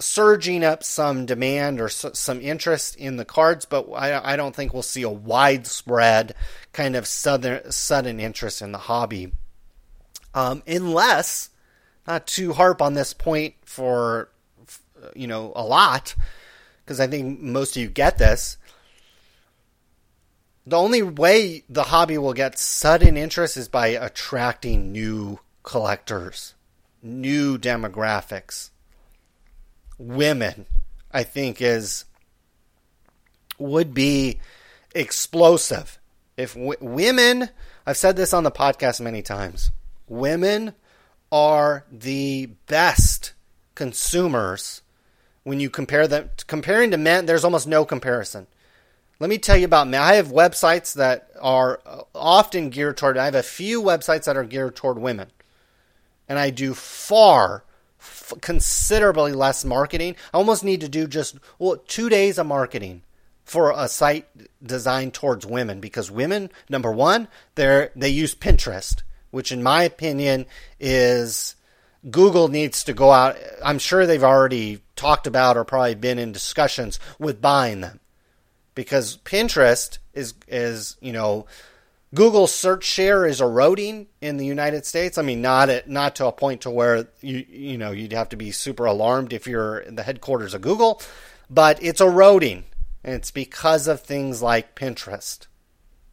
[0.00, 4.72] surging up some demand or some interest in the cards, but I, I don't think
[4.72, 6.34] we'll see a widespread
[6.72, 9.32] kind of sudden, sudden interest in the hobby
[10.34, 11.50] um, unless,
[12.06, 14.28] not to harp on this point for
[15.14, 16.14] you know, a lot
[16.84, 18.56] because I think most of you get this.
[20.66, 26.54] The only way the hobby will get sudden interest is by attracting new collectors,
[27.02, 28.70] new demographics.
[29.98, 30.66] Women,
[31.12, 32.04] I think, is
[33.58, 34.40] would be
[34.94, 35.98] explosive
[36.36, 37.50] if w- women.
[37.86, 39.70] I've said this on the podcast many times.
[40.14, 40.74] Women
[41.32, 43.32] are the best
[43.74, 44.82] consumers
[45.42, 48.46] when you compare them comparing to men there's almost no comparison.
[49.18, 50.00] Let me tell you about men.
[50.00, 54.36] I have websites that are uh, often geared toward i have a few websites that
[54.36, 55.28] are geared toward women.
[56.28, 57.64] And i do far
[57.98, 60.14] f- considerably less marketing.
[60.32, 63.02] I almost need to do just well two days of marketing
[63.44, 64.26] for a site
[64.62, 69.02] designed towards women because women number one they they use pinterest
[69.34, 70.46] which in my opinion
[70.78, 71.56] is
[72.10, 73.36] Google needs to go out.
[73.64, 78.00] I'm sure they've already talked about or probably been in discussions with buying them
[78.74, 81.46] because Pinterest is is you know
[82.14, 85.18] Google's search share is eroding in the United States.
[85.18, 88.28] I mean, not at not to a point to where you you know you'd have
[88.30, 91.02] to be super alarmed if you're in the headquarters of Google,
[91.50, 92.64] but it's eroding,
[93.02, 95.46] and it's because of things like Pinterest.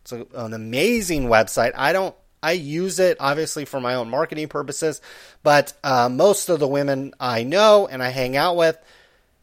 [0.01, 1.73] It's an amazing website.
[1.75, 5.01] I don't I use it obviously for my own marketing purposes,
[5.43, 8.77] but uh, most of the women I know and I hang out with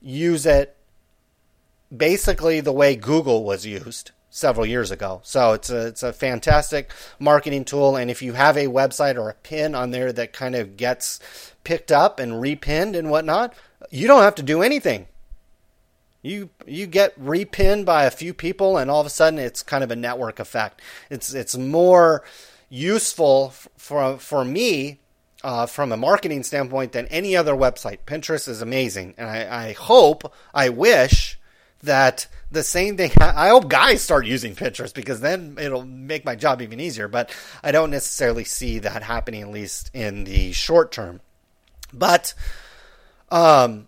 [0.01, 0.77] use it
[1.95, 5.21] basically the way Google was used several years ago.
[5.25, 7.97] So it's a, it's a fantastic marketing tool.
[7.97, 11.21] And if you have a website or a pin on there that kind of gets
[11.65, 13.55] picked up and repinned and whatnot,
[13.91, 15.07] you don't have to do anything.
[16.21, 19.85] You you get repinned by a few people, and all of a sudden it's kind
[19.85, 20.83] of a network effect.
[21.11, 22.25] It's it's more
[22.69, 24.99] useful for for me
[25.43, 27.99] uh, from a marketing standpoint than any other website.
[28.07, 31.39] Pinterest is amazing, and I, I hope, I wish
[31.83, 33.13] that the same thing.
[33.21, 37.09] I hope guys start using Pinterest because then it'll make my job even easier.
[37.09, 41.21] But I don't necessarily see that happening, at least in the short term.
[41.93, 42.35] But
[43.31, 43.87] um,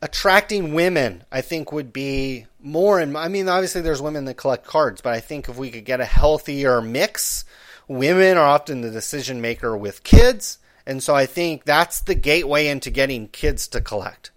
[0.00, 3.00] attracting women, I think, would be more.
[3.00, 5.84] And I mean, obviously, there's women that collect cards, but I think if we could
[5.84, 7.44] get a healthier mix
[7.88, 12.68] women are often the decision maker with kids, and so I think that's the gateway
[12.68, 14.30] into getting kids to collect.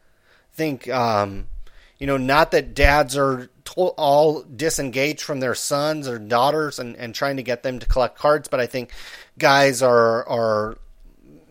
[0.53, 1.47] I think, um,
[1.97, 6.95] you know, not that dads are to- all disengaged from their sons or daughters and,
[6.95, 8.91] and trying to get them to collect cards, but I think
[9.37, 10.77] guys are are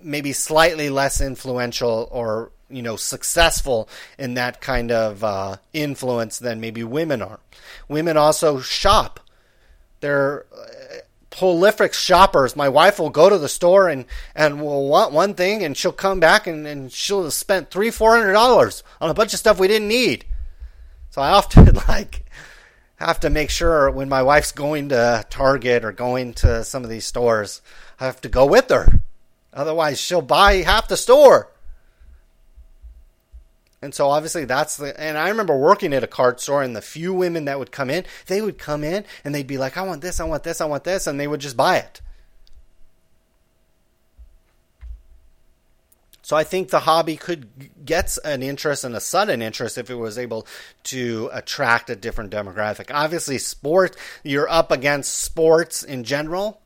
[0.02, 6.60] maybe slightly less influential or you know successful in that kind of uh, influence than
[6.60, 7.40] maybe women are.
[7.88, 9.20] Women also shop.
[10.00, 10.46] They're
[11.38, 12.56] prolific shoppers.
[12.56, 15.92] My wife will go to the store and, and will want one thing and she'll
[15.92, 19.38] come back and, and she'll have spent three, four hundred dollars on a bunch of
[19.38, 20.24] stuff we didn't need.
[21.10, 22.24] So I often like
[22.96, 26.90] have to make sure when my wife's going to Target or going to some of
[26.90, 27.62] these stores,
[28.00, 29.00] I have to go with her.
[29.52, 31.52] Otherwise she'll buy half the store.
[33.80, 36.82] And so obviously that's the and I remember working at a card store and the
[36.82, 39.82] few women that would come in, they would come in and they'd be like, I
[39.82, 42.00] want this, I want this, I want this, and they would just buy it.
[46.28, 49.94] So I think the hobby could get an interest and a sudden interest if it
[49.94, 50.46] was able
[50.84, 52.90] to attract a different demographic.
[52.92, 56.60] Obviously, sport, you're up against sports in general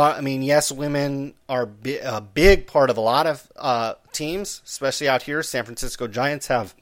[0.00, 4.62] I mean, yes, women are bi- a big part of a lot of uh, teams,
[4.64, 5.42] especially out here.
[5.42, 6.74] San Francisco Giants have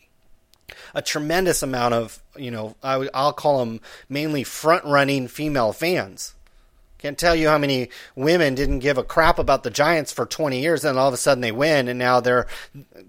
[0.95, 6.35] a tremendous amount of, you know, I, will call them mainly front running female fans.
[6.99, 10.61] Can't tell you how many women didn't give a crap about the Giants for 20
[10.61, 12.47] years, and all of a sudden they win, and now they're,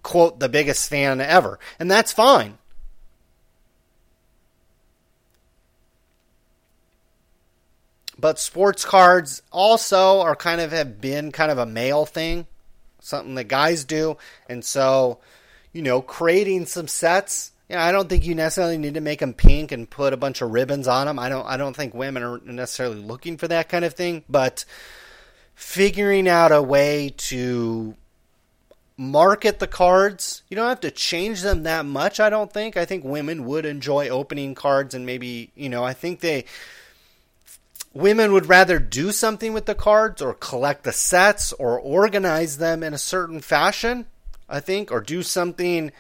[0.02, 1.60] quote, the biggest fan ever.
[1.78, 2.58] And that's fine.
[8.22, 12.46] But sports cards also are kind of have been kind of a male thing,
[13.00, 14.18] something that guys do.
[14.48, 15.20] And so,
[15.74, 19.20] you know, creating some sets, you know, I don't think you necessarily need to make
[19.20, 21.18] them pink and put a bunch of ribbons on them.
[21.18, 24.66] I don't I don't think women are necessarily looking for that kind of thing, but
[25.56, 27.96] figuring out a way to
[28.98, 30.44] market the cards.
[30.48, 32.78] You don't have to change them that much, I don't think.
[32.78, 36.46] I think women would enjoy opening cards and maybe, you know, I think they
[37.94, 42.84] women would rather do something with the cards or collect the sets or organize them
[42.84, 44.06] in a certain fashion,
[44.48, 45.92] I think, or do something,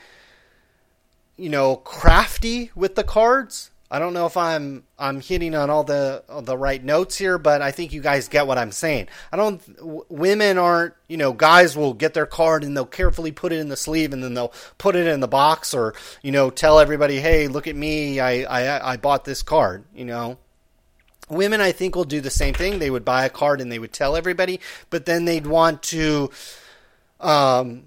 [1.37, 3.71] you know, crafty with the cards.
[3.93, 7.37] I don't know if I'm I'm hitting on all the all the right notes here,
[7.37, 9.09] but I think you guys get what I'm saying.
[9.33, 13.33] I don't w- women aren't, you know, guys will get their card and they'll carefully
[13.33, 16.31] put it in the sleeve and then they'll put it in the box or, you
[16.31, 18.21] know, tell everybody, "Hey, look at me.
[18.21, 20.37] I I I bought this card," you know.
[21.31, 22.79] Women I think will do the same thing.
[22.79, 26.29] They would buy a card and they would tell everybody, but then they'd want to
[27.19, 27.83] um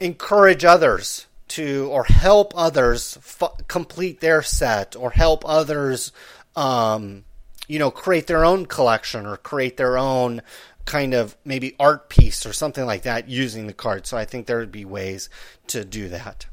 [0.00, 6.12] encourage others to or help others f- complete their set or help others
[6.56, 7.24] um,
[7.68, 10.42] you know create their own collection or create their own
[10.86, 14.46] kind of maybe art piece or something like that using the card so i think
[14.46, 15.28] there would be ways
[15.66, 16.46] to do that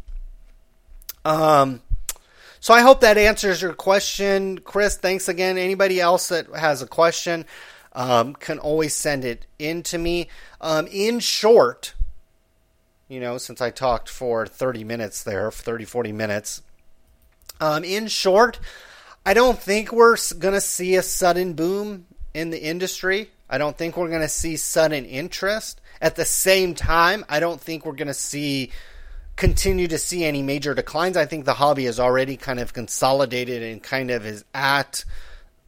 [1.26, 1.82] um,
[2.68, 6.88] so i hope that answers your question chris thanks again anybody else that has a
[6.88, 7.46] question
[7.94, 10.28] um, can always send it in to me
[10.62, 11.94] um, in short
[13.08, 16.62] you know, since I talked for 30 minutes there, 30, 40 minutes.
[17.60, 18.60] Um, in short,
[19.26, 23.32] I don't think we're going to see a sudden boom in the industry.
[23.50, 25.80] I don't think we're going to see sudden interest.
[26.02, 28.72] At the same time, I don't think we're going to see
[29.38, 31.16] continue to see any major declines.
[31.16, 35.06] I think the hobby is already kind of consolidated and kind of is at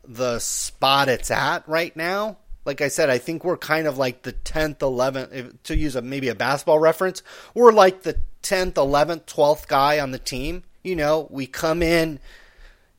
[0.04, 2.38] the spot it's at right now
[2.70, 6.04] like I said, I think we're kind of like the 10th, 11th, to use a,
[6.04, 7.24] maybe a basketball reference,
[7.56, 10.64] we're like the 10th, 11th, 12th guy on the team.
[10.84, 12.20] You know, we come in,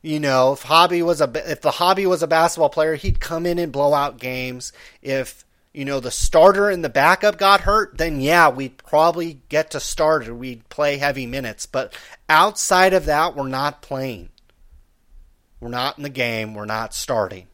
[0.01, 3.45] you know, if hobby was a, if the hobby was a basketball player, he'd come
[3.45, 4.73] in and blow out games.
[5.01, 9.71] If, you know, the starter and the backup got hurt, then yeah, we'd probably get
[9.71, 11.65] to start or we'd play heavy minutes.
[11.65, 11.93] But
[12.27, 14.29] outside of that, we're not playing.
[15.61, 16.53] We're not in the game.
[16.53, 17.47] We're not starting.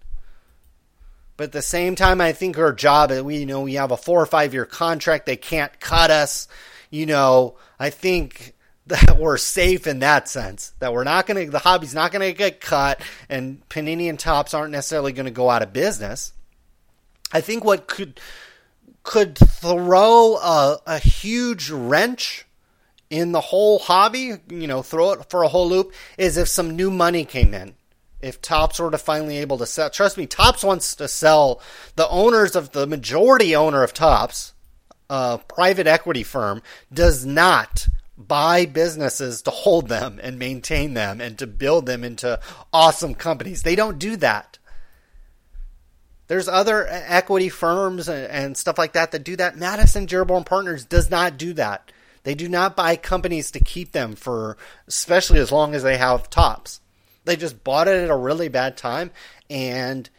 [1.36, 3.98] But at the same time, I think our job, we you know we have a
[3.98, 5.28] four or five year contract.
[5.28, 6.48] They can't cut us.
[6.90, 8.56] You know, I think
[8.88, 10.74] that we're safe in that sense.
[10.80, 14.20] That we're not going to, the hobby's not going to get cut, and Panini and
[14.20, 16.34] Topps aren't necessarily going to go out of business.
[17.32, 18.20] I think what could
[19.04, 22.46] could throw a, a huge wrench
[23.10, 26.76] in the whole hobby, you know, throw it for a whole loop, is if some
[26.76, 27.76] new money came in
[28.22, 29.90] if Topps were to finally able to sell.
[29.90, 31.62] Trust me, Topps wants to sell.
[31.96, 34.54] The owners of the majority owner of Topps,
[35.10, 36.62] a private equity firm,
[36.92, 37.88] does not
[38.18, 42.40] buy businesses to hold them and maintain them and to build them into
[42.74, 43.62] awesome companies.
[43.62, 44.57] They don't do that.
[46.28, 49.58] There's other equity firms and, stuff like that that do that.
[49.58, 51.92] Madison Dearborn Partners does not do that.
[52.24, 56.30] They do not buy companies to keep them for, especially as long as they have
[56.30, 56.82] Topps.
[57.24, 59.12] They just bought it at a really bad time
[59.50, 60.10] and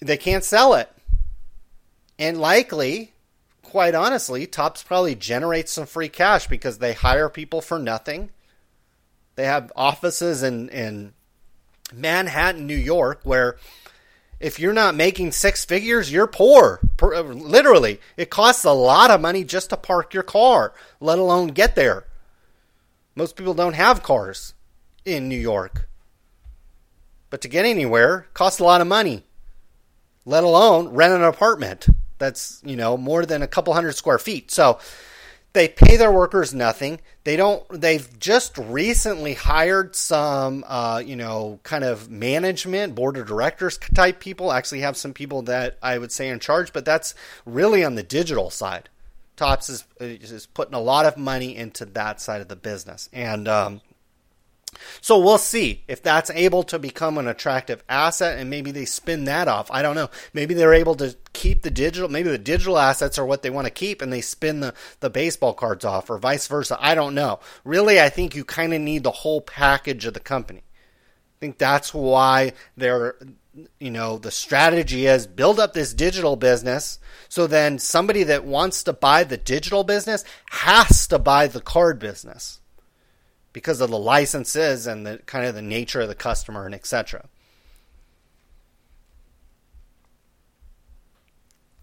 [0.00, 0.90] they can't sell it.
[2.18, 3.12] And likely,
[3.62, 8.30] quite honestly, Topps probably generates some free cash because they hire people for nothing.
[9.36, 11.12] They have offices in, in
[11.92, 13.56] Manhattan, New York, where
[14.40, 16.80] if you're not making six figures, you're poor.
[17.00, 21.48] Uh, literally, it costs a lot of money just to park your car, let alone
[21.48, 22.04] get there.
[23.14, 24.54] Most people don't have cars
[25.04, 25.88] in New York.
[27.30, 29.24] But to get anywhere costs a lot of money,
[30.24, 31.86] let alone rent an apartment
[32.18, 34.50] that's, you know, more than a couple hundred square feet.
[34.50, 34.78] So
[35.52, 37.00] they pay their workers nothing.
[37.24, 43.26] They don't, they've just recently hired some, uh, you know, kind of management, board of
[43.26, 44.52] directors type people.
[44.52, 47.14] Actually, have some people that I would say in charge, but that's
[47.46, 48.88] really on the digital side.
[49.36, 53.08] Topps is, is putting a lot of money into that side of the business.
[53.12, 53.80] And, um,
[55.00, 59.24] so we'll see if that's able to become an attractive asset and maybe they spin
[59.24, 59.70] that off.
[59.70, 60.10] I don't know.
[60.32, 63.66] Maybe they're able to keep the digital, maybe the digital assets are what they want
[63.66, 66.76] to keep and they spin the, the baseball cards off or vice versa.
[66.80, 67.40] I don't know.
[67.64, 70.60] Really, I think you kind of need the whole package of the company.
[70.60, 73.16] I think that's why they're,
[73.78, 76.98] you know, the strategy is build up this digital business.
[77.28, 81.98] So then somebody that wants to buy the digital business has to buy the card
[81.98, 82.60] business
[83.52, 87.28] because of the licenses and the kind of the nature of the customer and etc.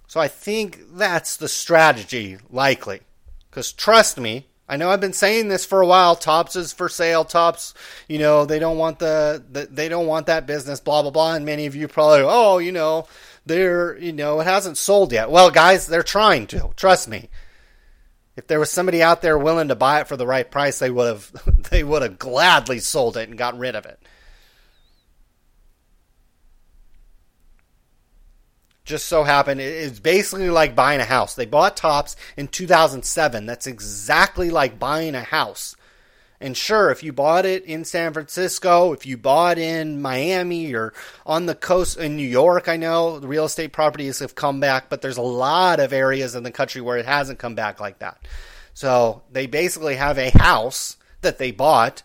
[0.07, 3.01] So I think that's the strategy likely.
[3.49, 6.15] Because trust me, I know I've been saying this for a while.
[6.15, 7.25] Topps is for sale.
[7.25, 7.73] Topps,
[8.07, 10.79] you know, they don't want the, the they don't want that business.
[10.79, 11.35] Blah blah blah.
[11.35, 13.07] And many of you probably, oh, you know,
[13.45, 15.29] they're you know, it hasn't sold yet.
[15.29, 16.71] Well, guys, they're trying to.
[16.75, 17.29] Trust me
[18.35, 20.89] if there was somebody out there willing to buy it for the right price, they
[20.89, 23.99] would have they would have gladly sold it and got rid of it.
[28.83, 31.33] Just so happened it's basically like buying a house.
[31.33, 33.45] They bought Topps in 2007.
[33.47, 35.74] That's exactly like buying a house.
[36.45, 40.93] And sure, if you bought it in San Francisco, if you bought in Miami or
[41.25, 44.87] on the coast in New York, I know the real estate properties have come back,
[44.87, 47.97] but there's a lot of areas in the country where it hasn't come back like
[47.97, 48.19] that.
[48.75, 52.03] So they basically have a house that they bought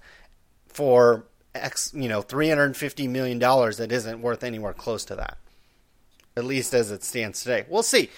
[0.68, 5.36] for X, you know, $350 million that isn't worth anywhere close to that.
[6.34, 7.66] At least as it stands today.
[7.68, 8.08] We'll see.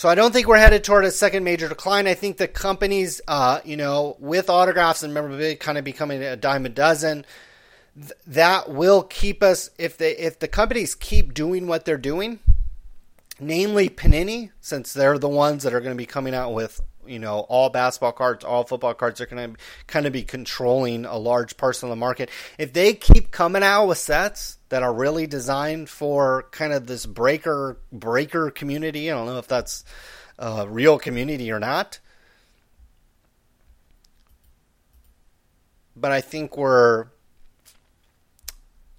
[0.00, 2.06] So I don't think we're headed toward a second major decline.
[2.06, 6.36] I think the companies, uh, you know, with autographs and memorabilia kind of becoming a
[6.36, 7.26] dime a dozen,
[7.94, 12.38] th- that will keep us if they if the companies keep doing what they're doing,
[13.38, 17.18] namely Panini, since they're the ones that are going to be coming out with you
[17.18, 19.18] know all basketball cards, all football cards.
[19.18, 22.30] They're going to kind of be controlling a large portion of the market.
[22.56, 27.04] If they keep coming out with sets that are really designed for kind of this
[27.04, 29.84] breaker breaker community, I don't know if that's
[30.38, 31.98] a real community or not.
[35.94, 37.08] But I think we're,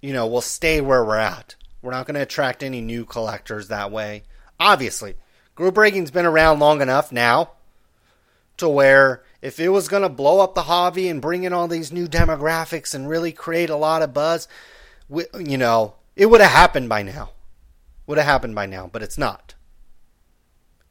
[0.00, 1.56] you know, we'll stay where we're at.
[1.80, 4.22] We're not going to attract any new collectors that way.
[4.60, 5.16] Obviously,
[5.56, 7.52] group breaking's been around long enough now
[8.58, 11.66] to where if it was going to blow up the hobby and bring in all
[11.66, 14.46] these new demographics and really create a lot of buzz,
[15.10, 17.30] you know, it would have happened by now.
[18.06, 19.54] Would have happened by now, but it's not.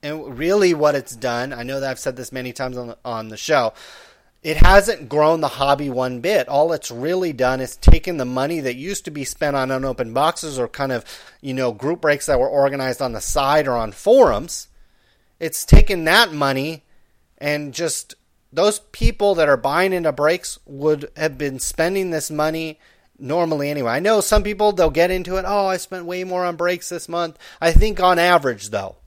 [0.03, 2.97] And really, what it's done, I know that I've said this many times on the,
[3.05, 3.73] on the show,
[4.41, 6.47] it hasn't grown the hobby one bit.
[6.47, 10.15] All it's really done is taken the money that used to be spent on unopened
[10.15, 11.05] boxes or kind of,
[11.41, 14.67] you know, group breaks that were organized on the side or on forums.
[15.39, 16.83] It's taken that money
[17.37, 18.15] and just
[18.51, 22.79] those people that are buying into breaks would have been spending this money
[23.21, 23.91] normally anyway.
[23.91, 25.45] I know some people they'll get into it.
[25.47, 27.37] Oh, I spent way more on breaks this month.
[27.59, 28.97] I think on average though.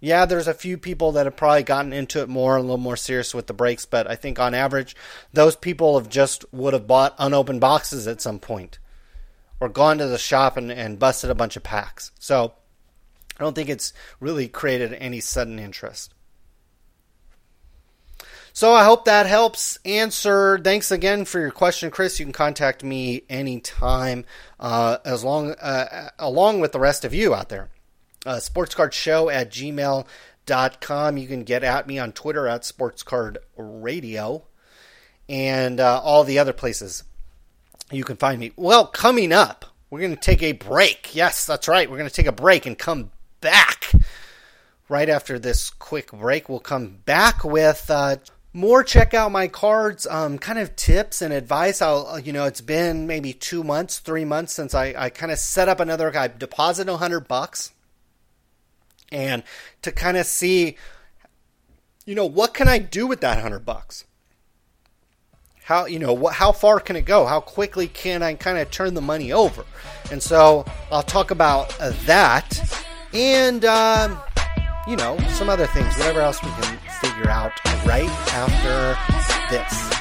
[0.00, 2.96] Yeah, there's a few people that have probably gotten into it more, a little more
[2.96, 4.94] serious with the breaks, but I think on average,
[5.32, 8.78] those people have just would have bought unopened boxes at some point,
[9.58, 12.12] or gone to the shop and, and busted a bunch of packs.
[12.18, 12.52] So
[13.40, 16.12] I don't think it's really created any sudden interest.
[18.56, 20.58] So I hope that helps answer.
[20.58, 22.18] Thanks again for your question, Chris.
[22.18, 24.24] You can contact me anytime,
[24.58, 27.68] uh, as long uh, along with the rest of you out there.
[28.24, 31.16] Uh, sportscardshow at gmail.com.
[31.18, 34.44] You can get at me on Twitter at sportscardradio
[35.28, 37.04] and uh, all the other places
[37.92, 38.52] you can find me.
[38.56, 41.14] Well, coming up, we're going to take a break.
[41.14, 41.90] Yes, that's right.
[41.90, 43.10] We're going to take a break and come
[43.42, 43.92] back.
[44.88, 48.16] Right after this quick break, we'll come back with uh,
[48.56, 51.82] more check out my cards, um, kind of tips and advice.
[51.82, 55.30] I'll, uh, you know, it's been maybe two months, three months since I, I kind
[55.30, 57.72] of set up another guy, deposit a hundred bucks,
[59.12, 59.42] and
[59.82, 60.78] to kind of see,
[62.06, 64.06] you know, what can I do with that hundred bucks?
[65.64, 66.28] How you know?
[66.28, 67.26] How far can it go?
[67.26, 69.66] How quickly can I kind of turn the money over?
[70.10, 72.58] And so I'll talk about uh, that
[73.12, 74.18] and um,
[74.88, 77.52] you know some other things, whatever else we can figure out
[77.84, 78.96] right after
[79.50, 79.92] this.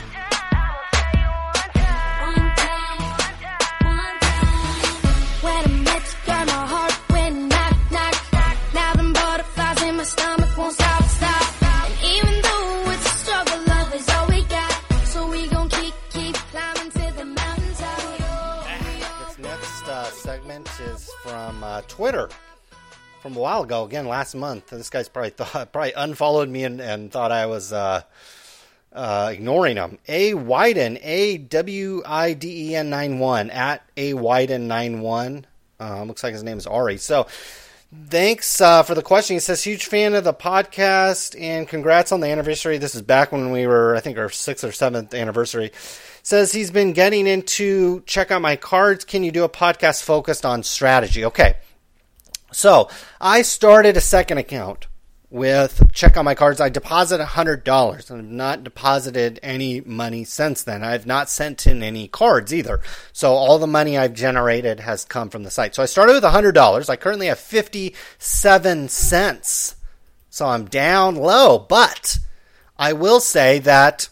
[19.87, 22.27] Uh, segment is from uh, Twitter
[23.25, 23.85] from a while ago.
[23.85, 24.67] Again, last month.
[24.67, 28.03] This guy's probably thought probably unfollowed me and, and thought I was uh,
[28.93, 29.97] uh, ignoring him.
[30.07, 35.47] A Widen A W I D E N nine one at A Widen nine one.
[35.79, 36.97] Um, looks like his name is Ari.
[36.97, 37.25] So.
[38.09, 39.35] Thanks uh, for the question.
[39.35, 42.77] He says, huge fan of the podcast and congrats on the anniversary.
[42.77, 45.71] This is back when we were, I think, our sixth or seventh anniversary.
[46.21, 49.05] Says he's been getting into check out my cards.
[49.05, 51.23] Can you do a podcast focused on strategy?
[51.23, 51.55] Okay.
[52.55, 52.87] So
[53.19, 54.87] I started a second account
[55.29, 56.61] with check on my cards.
[56.61, 60.81] I deposited $100 and have not deposited any money since then.
[60.81, 62.79] I've not sent in any cards either.
[63.11, 65.75] So all the money I've generated has come from the site.
[65.75, 66.89] So I started with $100.
[66.89, 69.75] I currently have 57 cents.
[70.29, 72.19] So I'm down low, but
[72.79, 74.07] I will say that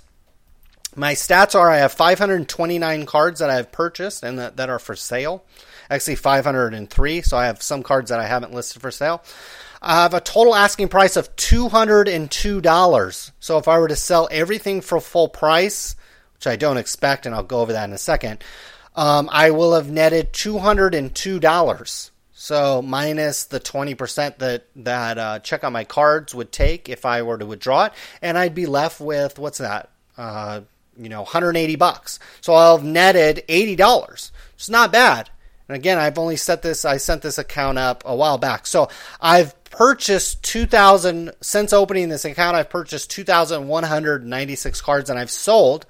[0.98, 4.98] my stats are I have 529 cards that I've purchased and that, that are for
[4.98, 5.46] sale
[5.90, 7.22] actually 503.
[7.22, 9.24] So I have some cards that I haven't listed for sale.
[9.82, 13.32] I have a total asking price of $202.
[13.40, 15.96] So if I were to sell everything for full price,
[16.36, 18.44] which I don't expect, and I'll go over that in a second,
[18.96, 22.10] um, I will have netted $202.
[22.34, 27.22] So minus the 20% that that uh, check on my cards would take if I
[27.22, 29.90] were to withdraw it, and I'd be left with what's that?
[30.18, 30.62] Uh,
[30.98, 32.20] you know, 180 bucks.
[32.42, 34.32] So I'll have netted $80.
[34.56, 35.30] It's not bad.
[35.68, 38.68] And again, I've only set this, I sent this account up a while back.
[38.68, 38.90] So
[39.22, 45.86] I've purchased 2,000, since opening this account, I've purchased 2,196 cards and I've sold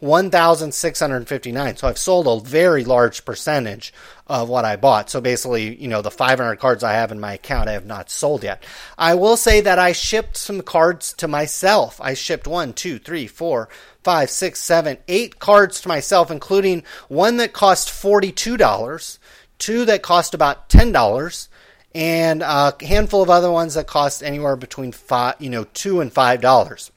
[0.00, 1.76] 1,659.
[1.76, 3.92] So I've sold a very large percentage
[4.28, 5.10] of what I bought.
[5.10, 8.10] So basically, you know, the 500 cards I have in my account, I have not
[8.10, 8.62] sold yet.
[8.96, 12.00] I will say that I shipped some cards to myself.
[12.00, 13.68] I shipped one, two, three, four,
[14.04, 19.18] five, six, seven, eight cards to myself, including one that cost $42,
[19.58, 21.48] two that cost about $10,
[21.94, 26.12] and a handful of other ones that cost anywhere between five, you know, two and
[26.12, 26.92] five dollars.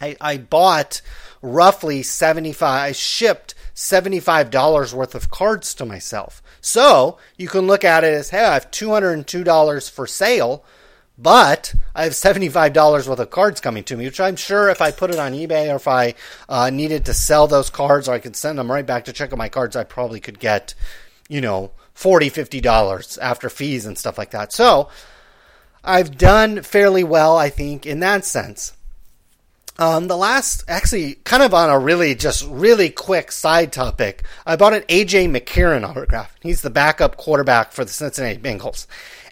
[0.00, 1.00] I, I bought
[1.42, 6.42] roughly 75, I shipped $75 worth of cards to myself.
[6.60, 10.64] So you can look at it as, hey, I have $202 for sale,
[11.16, 14.90] but I have $75 worth of cards coming to me, which I'm sure if I
[14.90, 16.14] put it on eBay or if I
[16.48, 19.32] uh, needed to sell those cards or I could send them right back to check
[19.32, 20.74] out my cards, I probably could get,
[21.28, 22.30] you know, $40,
[22.60, 24.52] $50 after fees and stuff like that.
[24.52, 24.88] So
[25.82, 28.72] I've done fairly well, I think, in that sense.
[29.80, 34.56] Um, the last, actually, kind of on a really, just really quick side topic, I
[34.56, 36.34] bought an AJ McCarron autograph.
[36.40, 38.86] He's the backup quarterback for the Cincinnati Bengals.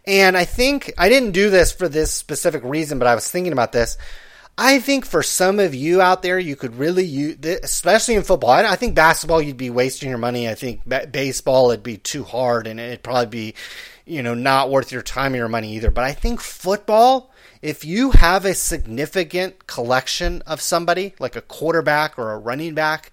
[0.06, 3.52] And I think, I didn't do this for this specific reason, but I was thinking
[3.52, 3.98] about this.
[4.58, 8.50] I think for some of you out there, you could really use, especially in football.
[8.50, 10.48] I think basketball, you'd be wasting your money.
[10.48, 13.54] I think baseball, it'd be too hard and it'd probably be,
[14.06, 15.90] you know, not worth your time or your money either.
[15.90, 17.32] But I think football,
[17.66, 23.10] if you have a significant collection of somebody, like a quarterback or a running back,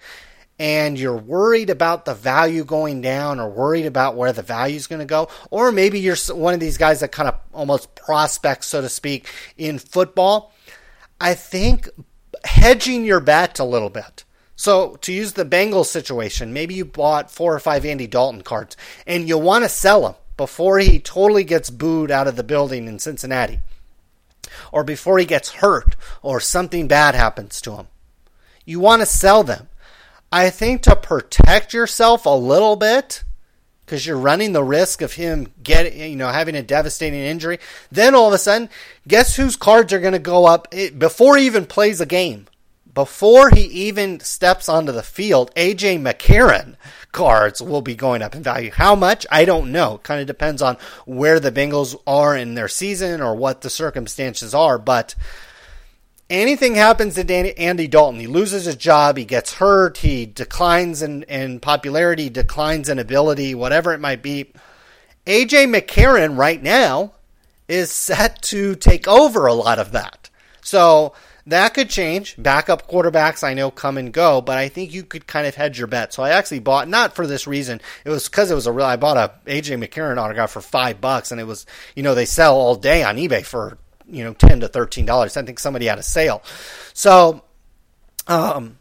[0.60, 4.86] and you're worried about the value going down or worried about where the value is
[4.86, 8.68] going to go, or maybe you're one of these guys that kind of almost prospects,
[8.68, 9.28] so to speak,
[9.58, 10.54] in football,
[11.20, 11.90] I think
[12.44, 14.24] hedging your bet a little bit.
[14.56, 18.78] So, to use the Bengals situation, maybe you bought four or five Andy Dalton cards
[19.08, 22.88] and you want to sell them before he totally gets booed out of the building
[22.88, 23.60] in Cincinnati
[24.72, 27.88] or before he gets hurt or something bad happens to him.
[28.66, 29.70] You want to sell them.
[30.32, 33.24] I think to protect yourself a little bit,
[33.86, 37.60] because you're running the risk of him getting, you know, having a devastating injury.
[37.92, 38.70] Then all of a sudden,
[39.08, 42.48] guess whose cards are going to go up eh, before he even plays a game?
[42.94, 46.76] before he even steps onto the field, AJ McCarron
[47.14, 48.72] cards will be going up in value.
[48.72, 49.26] How much?
[49.32, 50.00] I don't know.
[50.04, 54.54] Kind of depends on where the Bengals are in their season or what the circumstances
[54.54, 54.78] are.
[54.78, 55.16] But
[56.30, 61.02] anything happens to Danny, Andy Dalton, he loses his job, he gets hurt, he declines
[61.02, 64.52] in, in popularity, declines in ability, whatever it might be.
[65.26, 67.14] AJ McCarron right now
[67.68, 70.30] is set to take over a lot of that.
[70.62, 71.14] So
[71.48, 72.36] that could change.
[72.38, 75.78] Backup quarterbacks I know come and go, but I think you could kind of hedge
[75.78, 76.14] your bet.
[76.14, 77.82] So I actually bought not for this reason.
[78.06, 78.86] It was because it was a real.
[78.86, 81.66] I bought a AJ McCarron autograph for five bucks, and it was
[81.96, 83.78] you know they sell all day on eBay for
[84.08, 85.36] you know ten to thirteen dollars.
[85.36, 86.42] I think somebody had a sale,
[86.94, 87.44] so
[88.28, 88.78] um,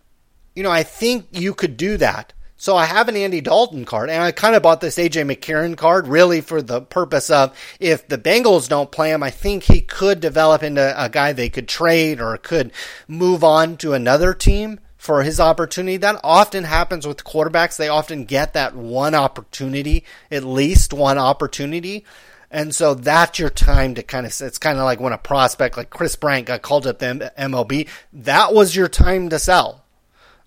[0.55, 2.33] you know I think you could do that.
[2.63, 5.77] So I have an Andy Dalton card, and I kind of bought this AJ McCarron
[5.77, 9.81] card really for the purpose of if the Bengals don't play him, I think he
[9.81, 12.71] could develop into a guy they could trade or could
[13.09, 15.97] move on to another team for his opportunity.
[15.97, 17.77] That often happens with quarterbacks.
[17.77, 22.05] They often get that one opportunity, at least one opportunity.
[22.49, 25.77] And so that's your time to kind of, it's kind of like when a prospect
[25.77, 27.89] like Kris Bryant got called up to MLB.
[28.13, 29.82] That was your time to sell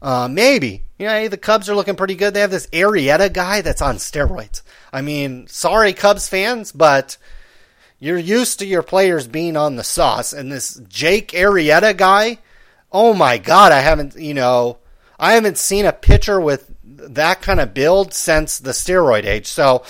[0.05, 0.83] uh, maybe.
[0.99, 2.35] You know, the Cubs are looking pretty good.
[2.35, 4.61] They have this Arrieta guy that's on steroids.
[4.93, 7.17] I mean, sorry, Cubs fans, but
[7.97, 10.31] you're used to your players being on the sauce.
[10.31, 12.37] And this Jake Arrieta guy,
[12.91, 14.77] oh my God, I haven't, you know,
[15.17, 19.47] I haven't seen a pitcher with that kind of build since the steroid age.
[19.47, 19.83] So,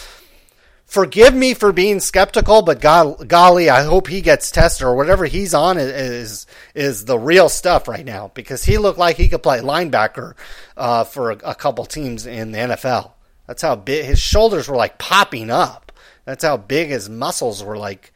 [0.96, 5.54] forgive me for being skeptical, but golly, I hope he gets tested or whatever he's
[5.54, 9.60] on is is the real stuff right now because he looked like he could play
[9.60, 10.36] linebacker
[10.78, 13.12] uh, for a, a, couple teams in the NFL.
[13.46, 15.92] That's how big his shoulders were like popping up.
[16.24, 18.14] That's how big his muscles were like.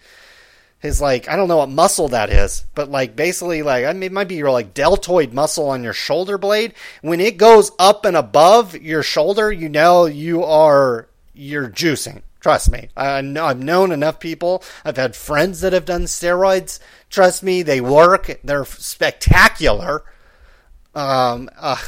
[0.79, 4.03] His like I don't know what muscle that is, but like basically like I mean,
[4.03, 6.73] it might be your like deltoid muscle on your shoulder blade.
[7.01, 12.71] When it goes up and above your shoulder, you know you are you're juicing Trust
[12.71, 12.89] me.
[12.95, 14.63] I know, I've known enough people.
[14.85, 16.79] I've had friends that have done steroids.
[17.09, 18.39] Trust me, they work.
[18.43, 20.03] They're spectacular.
[20.95, 21.81] Um, uh,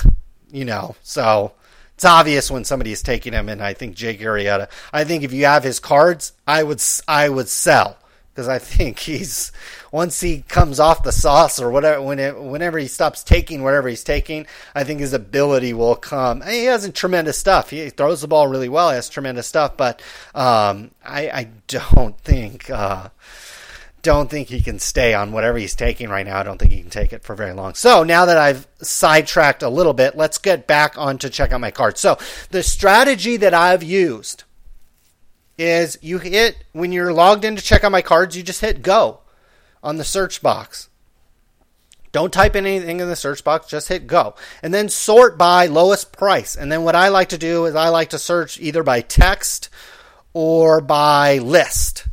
[0.51, 1.53] you know, so
[1.95, 4.69] it's obvious when somebody is taking him, and I think Jake Arrieta.
[4.91, 7.97] I think if you have his cards, I would I would sell
[8.34, 9.51] because I think he's
[9.91, 13.89] once he comes off the sauce or whatever when it, whenever he stops taking whatever
[13.89, 16.41] he's taking, I think his ability will come.
[16.41, 17.69] He has tremendous stuff.
[17.69, 18.89] He throws the ball really well.
[18.89, 20.01] He has tremendous stuff, but
[20.34, 22.69] um, I, I don't think.
[22.69, 23.09] Uh,
[24.03, 26.39] don't think he can stay on whatever he's taking right now.
[26.39, 27.75] I don't think he can take it for very long.
[27.75, 31.61] So now that I've sidetracked a little bit, let's get back on to check out
[31.61, 31.99] my cards.
[31.99, 32.17] So
[32.49, 34.43] the strategy that I've used
[35.57, 38.81] is you hit when you're logged in to check out my cards, you just hit
[38.81, 39.19] go
[39.83, 40.89] on the search box.
[42.11, 44.35] Don't type in anything in the search box, just hit go.
[44.61, 46.55] And then sort by lowest price.
[46.57, 49.69] And then what I like to do is I like to search either by text
[50.33, 52.07] or by list.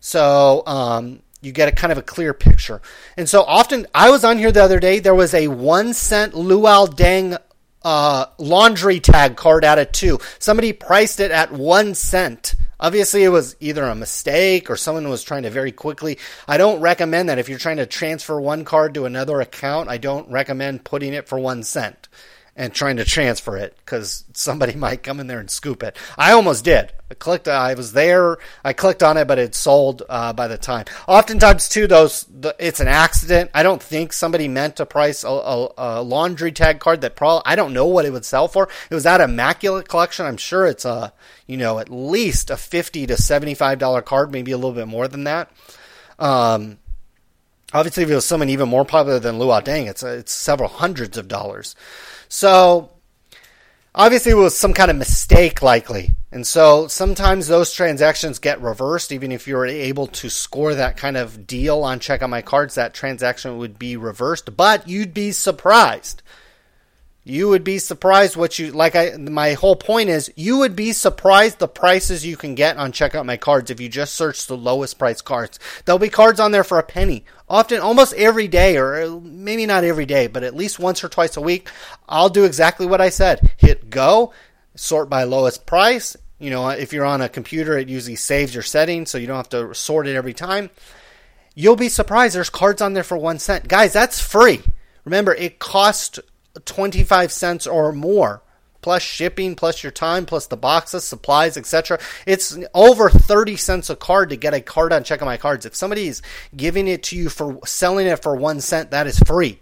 [0.00, 2.82] So um, you get a kind of a clear picture.
[3.16, 6.32] And so often, I was on here the other day, there was a one cent
[6.32, 7.38] Luol Deng
[7.84, 10.18] uh, laundry tag card out of two.
[10.40, 12.55] Somebody priced it at one cent.
[12.78, 16.18] Obviously, it was either a mistake or someone was trying to very quickly.
[16.46, 19.88] I don't recommend that if you're trying to transfer one card to another account.
[19.88, 22.08] I don't recommend putting it for one cent
[22.56, 25.96] and trying to transfer it because somebody might come in there and scoop it.
[26.16, 26.92] I almost did.
[27.10, 27.46] I clicked.
[27.46, 28.38] I was there.
[28.64, 30.86] I clicked on it, but it sold uh, by the time.
[31.06, 33.50] Oftentimes, too, those the, it's an accident.
[33.54, 37.42] I don't think somebody meant to price a, a, a, laundry tag card that probably
[37.46, 38.68] I don't know what it would sell for.
[38.90, 40.26] It was that immaculate collection.
[40.26, 41.12] I'm sure it's a
[41.46, 44.88] you know at least a fifty to seventy five dollar card, maybe a little bit
[44.88, 45.52] more than that.
[46.18, 46.78] Um,
[47.72, 51.16] obviously, if it was someone even more popular than Luol Deng, it's it's several hundreds
[51.16, 51.76] of dollars.
[52.36, 52.90] So
[53.94, 56.16] obviously it was some kind of mistake likely.
[56.30, 59.10] And so sometimes those transactions get reversed.
[59.10, 62.42] Even if you were able to score that kind of deal on check out my
[62.42, 64.54] cards, that transaction would be reversed.
[64.54, 66.22] But you'd be surprised
[67.28, 70.92] you would be surprised what you like I my whole point is you would be
[70.92, 74.46] surprised the prices you can get on check out my cards if you just search
[74.46, 75.58] the lowest price cards.
[75.84, 77.24] There'll be cards on there for a penny.
[77.48, 81.36] Often almost every day or maybe not every day, but at least once or twice
[81.36, 81.68] a week,
[82.08, 83.50] I'll do exactly what I said.
[83.56, 84.32] Hit go,
[84.74, 86.16] sort by lowest price.
[86.38, 89.36] You know, if you're on a computer, it usually saves your settings so you don't
[89.36, 90.70] have to sort it every time.
[91.54, 93.68] You'll be surprised there's cards on there for 1 cent.
[93.68, 94.60] Guys, that's free.
[95.04, 96.18] Remember, it costs
[96.64, 98.42] 25 cents or more
[98.86, 101.98] plus shipping, plus your time, plus the boxes, supplies, etc.
[102.24, 105.66] It's over 30 cents a card to get a card on Check My Cards.
[105.66, 106.22] If somebody is
[106.54, 109.58] giving it to you for selling it for one cent, that is free.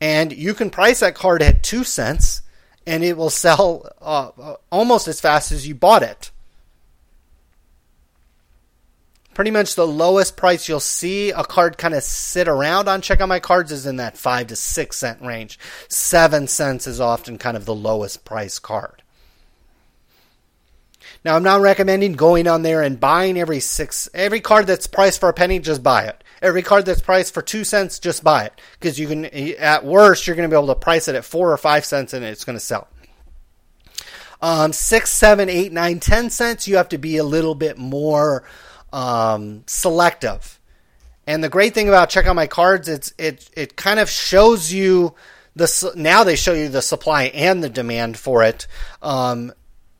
[0.00, 2.42] And you can price that card at two cents
[2.86, 6.30] and it will sell uh, uh almost as fast as you bought it
[9.34, 13.20] pretty much the lowest price you'll see a card kind of sit around on check
[13.20, 15.58] out my cards is in that five to six cent range.
[15.88, 19.02] Seven cents is often kind of the lowest price card.
[21.24, 25.20] Now i'm not recommending going on there and buying every six every card that's priced
[25.20, 26.22] for a penny just buy it.
[26.40, 28.60] Every card that's priced for two cents just buy it.
[28.78, 31.52] Because you can at worst you're going to be able to price it at four
[31.52, 32.88] or five cents and it's going to sell.
[34.42, 38.44] Um, six seven eight nine ten cents you have to be a little bit more
[38.94, 40.60] um, selective.
[41.26, 44.72] And the great thing about check out my cards, it's it it kind of shows
[44.72, 45.14] you
[45.56, 48.66] the now they show you the supply and the demand for it.
[49.02, 49.52] Um,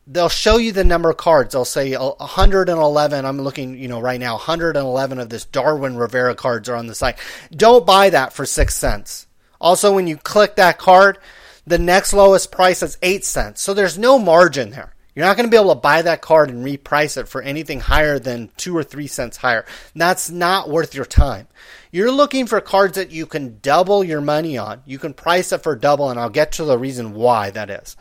[0.07, 1.53] they'll show you the number of cards.
[1.53, 3.25] They'll say 111.
[3.25, 6.95] I'm looking, you know, right now 111 of this Darwin Rivera cards are on the
[6.95, 7.17] site.
[7.51, 9.27] Don't buy that for six cents.
[9.59, 11.17] Also, when you click that card,
[11.65, 13.61] the next lowest price is eight cents.
[13.61, 14.94] So there's no margin there.
[15.15, 17.79] You're not going to be able to buy that card and reprice it for anything
[17.79, 19.65] higher than two or three cents higher.
[19.95, 21.47] That's not worth your time.
[21.89, 24.83] You're looking for cards that you can double your money on.
[24.85, 27.95] You can price it for double, and I'll get to the reason why that is.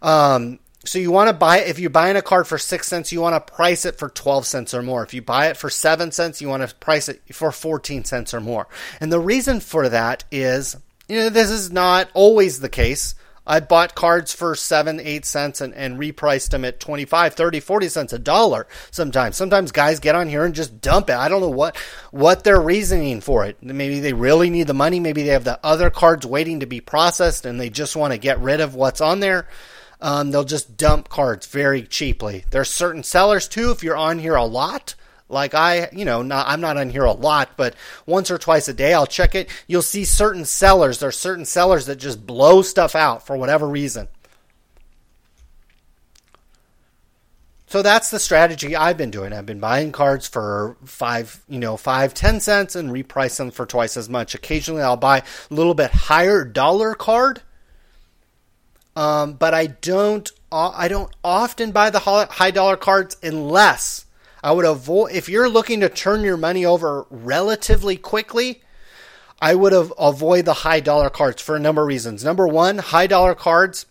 [0.00, 3.20] Um, so you want to buy if you're buying a card for six cents, you
[3.20, 5.02] want to price it for twelve cents or more.
[5.02, 8.32] If you buy it for seven cents, you want to price it for fourteen cents
[8.32, 8.68] or more.
[9.00, 10.76] And the reason for that is,
[11.08, 13.16] you know, this is not always the case.
[13.46, 17.88] I bought cards for seven, eight cents and, and repriced them at 25, 30, 40
[17.88, 19.36] cents a dollar sometimes.
[19.36, 21.16] Sometimes guys get on here and just dump it.
[21.16, 21.76] I don't know what,
[22.10, 23.62] what their reasoning for it.
[23.62, 25.00] Maybe they really need the money.
[25.00, 28.18] Maybe they have the other cards waiting to be processed and they just want to
[28.18, 29.48] get rid of what's on there.
[30.00, 32.44] Um, they'll just dump cards very cheaply.
[32.50, 34.96] There's certain sellers too, if you're on here a lot,
[35.32, 37.74] like I, you know, not, I'm not on here a lot, but
[38.06, 39.48] once or twice a day I'll check it.
[39.66, 41.00] You'll see certain sellers.
[41.00, 44.08] There's certain sellers that just blow stuff out for whatever reason.
[47.66, 49.32] So that's the strategy I've been doing.
[49.32, 53.64] I've been buying cards for five, you know, five, ten cents and reprice them for
[53.66, 54.34] twice as much.
[54.34, 57.42] Occasionally I'll buy a little bit higher dollar card
[58.94, 64.04] Um, but I don't I don't often buy the high dollar cards unless
[64.42, 68.62] I would avoid if you're looking to turn your money over relatively quickly.
[69.40, 72.24] I would have avoid the high dollar cards for a number of reasons.
[72.24, 73.86] Number one, high dollar cards,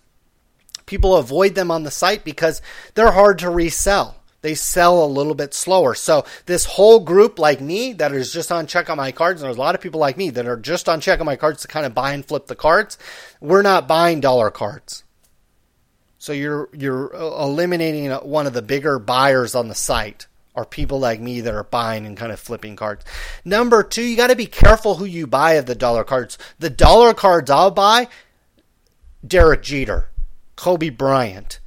[0.85, 2.61] people avoid them on the site because
[2.95, 4.17] they're hard to resell.
[4.41, 5.93] They sell a little bit slower.
[5.93, 9.47] So this whole group like me that is just on check on my cards, and
[9.47, 11.61] there's a lot of people like me that are just on check on my cards
[11.61, 12.97] to kind of buy and flip the cards.
[13.39, 15.03] We're not buying dollar cards.
[16.17, 20.99] So you're you're uh, eliminating one of the bigger buyers on the site are people
[20.99, 23.05] like me that are buying and kind of flipping cards.
[23.45, 26.37] Number two, you got to be careful who you buy of the dollar cards.
[26.59, 28.09] The dollar cards I'll buy,
[29.25, 30.09] Derek Jeter,
[30.55, 31.59] Kobe Bryant,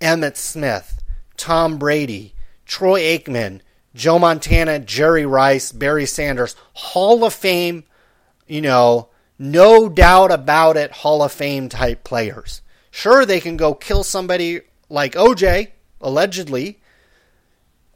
[0.00, 1.02] Emmitt Smith,
[1.36, 2.34] Tom Brady,
[2.66, 3.60] Troy Aikman,
[3.94, 7.84] Joe Montana, Jerry Rice, Barry Sanders, Hall of Fame,
[8.46, 9.08] you know,
[9.38, 12.62] no doubt about it, Hall of Fame type players.
[12.90, 15.68] Sure, they can go kill somebody like OJ,
[16.00, 16.79] allegedly,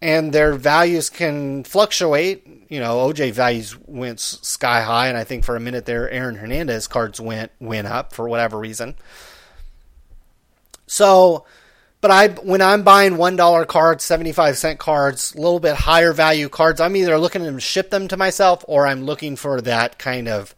[0.04, 2.46] and their values can fluctuate.
[2.68, 6.34] You know, OJ values went sky high, and I think for a minute there, Aaron
[6.34, 8.96] Hernandez cards went went up for whatever reason.
[10.86, 11.46] So,
[12.02, 15.74] but I when I'm buying one dollar cards, seventy five cent cards, a little bit
[15.74, 19.62] higher value cards, I'm either looking to ship them to myself or I'm looking for
[19.62, 20.54] that kind of,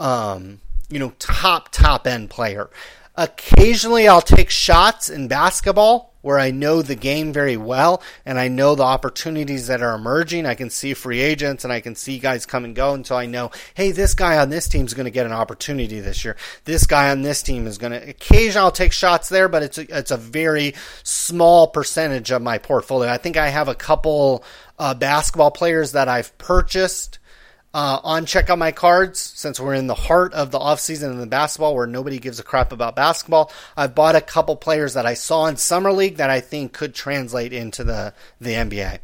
[0.00, 2.68] um, you know, top top end player.
[3.14, 8.48] Occasionally, I'll take shots in basketball where I know the game very well and I
[8.48, 10.46] know the opportunities that are emerging.
[10.46, 13.26] I can see free agents and I can see guys come and go until I
[13.26, 16.36] know, hey, this guy on this team is going to get an opportunity this year.
[16.64, 18.10] This guy on this team is going to.
[18.10, 22.58] Occasionally, I'll take shots there, but it's a, it's a very small percentage of my
[22.58, 23.10] portfolio.
[23.10, 24.44] I think I have a couple
[24.78, 27.19] uh, basketball players that I've purchased
[27.72, 31.18] uh, on check out my cards since we're in the heart of the offseason in
[31.18, 35.06] the basketball where nobody gives a crap about basketball i've bought a couple players that
[35.06, 38.98] i saw in summer league that i think could translate into the, the nba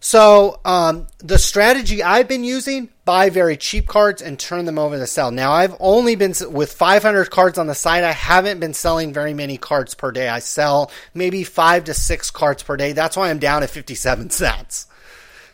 [0.00, 4.98] so um, the strategy i've been using buy very cheap cards and turn them over
[4.98, 5.30] to sell.
[5.30, 9.34] Now i've only been with 500 cards on the site i haven't been selling very
[9.34, 10.28] many cards per day.
[10.28, 12.92] I sell maybe five to six cards per day.
[12.92, 14.86] That's why i'm down at 57 cents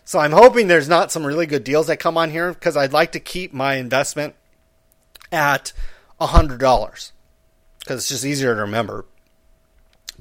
[0.04, 2.92] so I'm hoping there's not some really good deals that come on here because I'd
[2.92, 4.34] like to keep my investment
[5.32, 5.72] at
[6.20, 9.06] $100 because it's just easier to remember.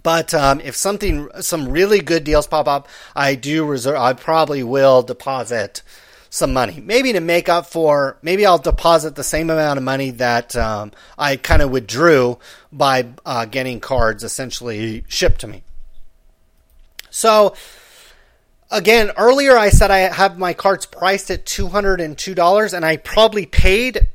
[0.01, 3.95] But um, if something, some really good deals pop up, I do reserve.
[3.95, 5.81] I probably will deposit
[6.29, 8.17] some money, maybe to make up for.
[8.21, 12.39] Maybe I'll deposit the same amount of money that um, I kind of withdrew
[12.71, 15.63] by uh, getting cards essentially shipped to me.
[17.11, 17.53] So
[18.73, 24.09] again, earlier I said I have my cards priced at $202 and I probably paid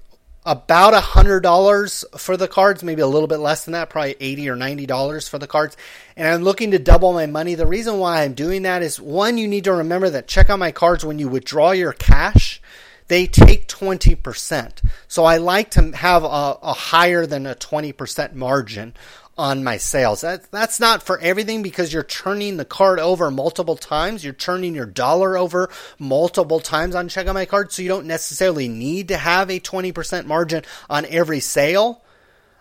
[0.44, 4.56] about $100 for the cards, maybe a little bit less than that, probably 80 or
[4.56, 5.76] $90 for the cards.
[6.16, 7.54] And I'm looking to double my money.
[7.54, 10.58] The reason why I'm doing that is one, you need to remember that check on
[10.58, 12.60] my cards when you withdraw your cash
[13.08, 14.82] they take 20%.
[15.08, 18.94] So I like to have a, a, higher than a 20% margin
[19.38, 20.22] on my sales.
[20.22, 24.24] That, that's not for everything because you're turning the card over multiple times.
[24.24, 27.72] You're turning your dollar over multiple times on check out my card.
[27.72, 32.02] So you don't necessarily need to have a 20% margin on every sale.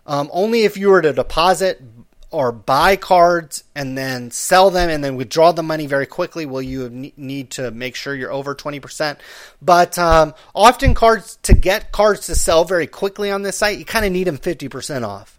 [0.05, 1.81] Um, only if you were to deposit
[2.29, 6.61] or buy cards and then sell them and then withdraw the money very quickly will
[6.61, 9.17] you need to make sure you're over 20%
[9.61, 13.85] but um, often cards to get cards to sell very quickly on this site you
[13.85, 15.36] kind of need them 50% off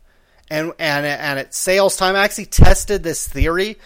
[0.51, 3.79] and and and at sales time, I actually tested this theory.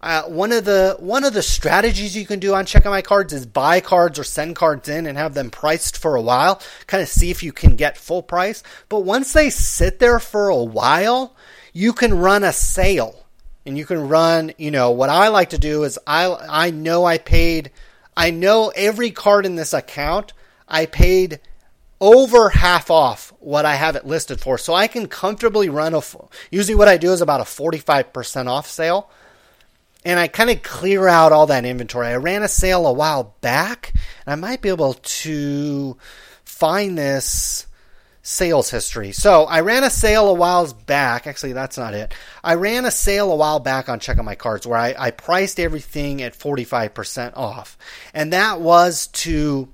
[0.00, 3.32] Uh, one of the one of the strategies you can do on checking my cards
[3.32, 7.02] is buy cards or send cards in and have them priced for a while, kind
[7.02, 8.62] of see if you can get full price.
[8.88, 11.34] But once they sit there for a while,
[11.72, 13.26] you can run a sale,
[13.66, 14.52] and you can run.
[14.56, 17.72] You know what I like to do is I I know I paid.
[18.16, 20.32] I know every card in this account
[20.68, 21.40] I paid
[22.00, 24.58] over half off what I have it listed for.
[24.58, 26.02] So I can comfortably run a,
[26.50, 29.10] usually what I do is about a 45% off sale.
[30.04, 32.06] And I kind of clear out all that inventory.
[32.06, 33.92] I ran a sale a while back,
[34.24, 35.96] and I might be able to
[36.44, 37.66] find this
[38.22, 39.10] sales history.
[39.10, 41.26] So I ran a sale a while back.
[41.26, 42.14] Actually, that's not it.
[42.44, 45.10] I ran a sale a while back on Check checking my cards where I, I
[45.10, 47.76] priced everything at 45% off.
[48.14, 49.68] And that was to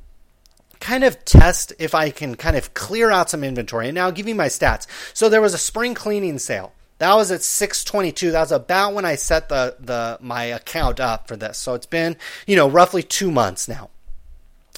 [0.85, 3.89] kind of test if I can kind of clear out some inventory.
[3.89, 4.87] And now I'll give you my stats.
[5.14, 6.74] So there was a spring cleaning sale.
[6.99, 8.32] That was at 622.
[8.32, 11.57] That was about when I set the, the my account up for this.
[11.57, 12.16] So it's been,
[12.47, 13.89] you know, roughly two months now.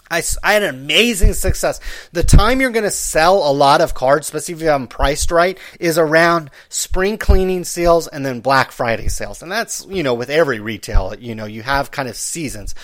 [0.09, 1.81] I, I had an amazing success.
[2.13, 5.59] The time you're going to sell a lot of cards, especially if them priced right,
[5.81, 9.43] is around spring cleaning sales and then Black Friday sales.
[9.43, 12.75] And that's, you know, with every retail, you know, you have kind of seasons.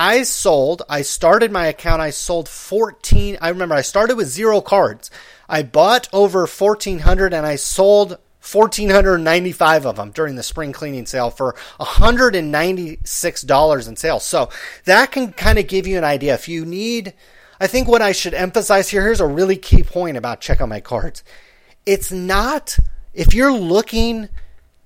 [0.00, 3.36] I sold, I started my account, I sold 14.
[3.38, 5.10] I remember I started with zero cards.
[5.46, 11.28] I bought over 1400 and I sold 1495 of them during the spring cleaning sale
[11.28, 14.24] for $196 in sales.
[14.24, 14.48] So
[14.86, 16.32] that can kind of give you an idea.
[16.32, 17.12] If you need,
[17.60, 20.70] I think what I should emphasize here, here's a really key point about check on
[20.70, 21.22] my cards.
[21.84, 22.78] It's not,
[23.12, 24.30] if you're looking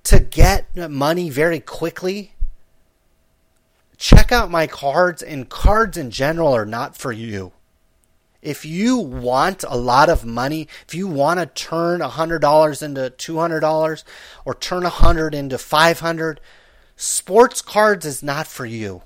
[0.03, 2.34] to get money very quickly,
[3.97, 7.51] check out my cards, and cards in general are not for you.
[8.41, 14.03] If you want a lot of money, if you want to turn $100 into $200
[14.45, 16.39] or turn 100 into 500,
[16.95, 19.01] sports cards is not for you.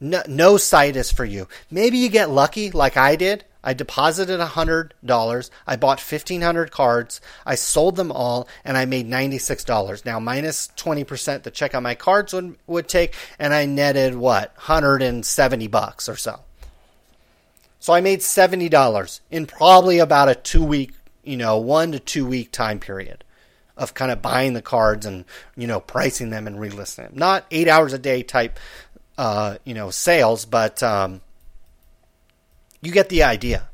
[0.00, 1.46] No, no site is for you.
[1.70, 3.44] Maybe you get lucky like I did.
[3.66, 5.50] I deposited $100.
[5.66, 7.20] I bought 1,500 cards.
[7.44, 10.04] I sold them all and I made $96.
[10.04, 14.54] Now, minus 20% the check on my cards would, would take, and I netted what?
[14.54, 16.40] 170 bucks or so.
[17.80, 20.92] So I made $70 in probably about a two week,
[21.24, 23.24] you know, one to two week time period
[23.76, 25.24] of kind of buying the cards and,
[25.56, 27.12] you know, pricing them and relisting them.
[27.16, 28.60] Not eight hours a day type,
[29.18, 31.20] uh, you know, sales, but um,
[32.80, 33.68] you get the idea.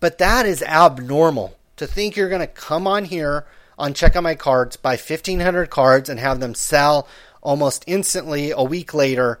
[0.00, 3.46] But that is abnormal to think you're going to come on here
[3.78, 7.08] on Check On My Cards, buy 1,500 cards, and have them sell
[7.40, 9.40] almost instantly a week later.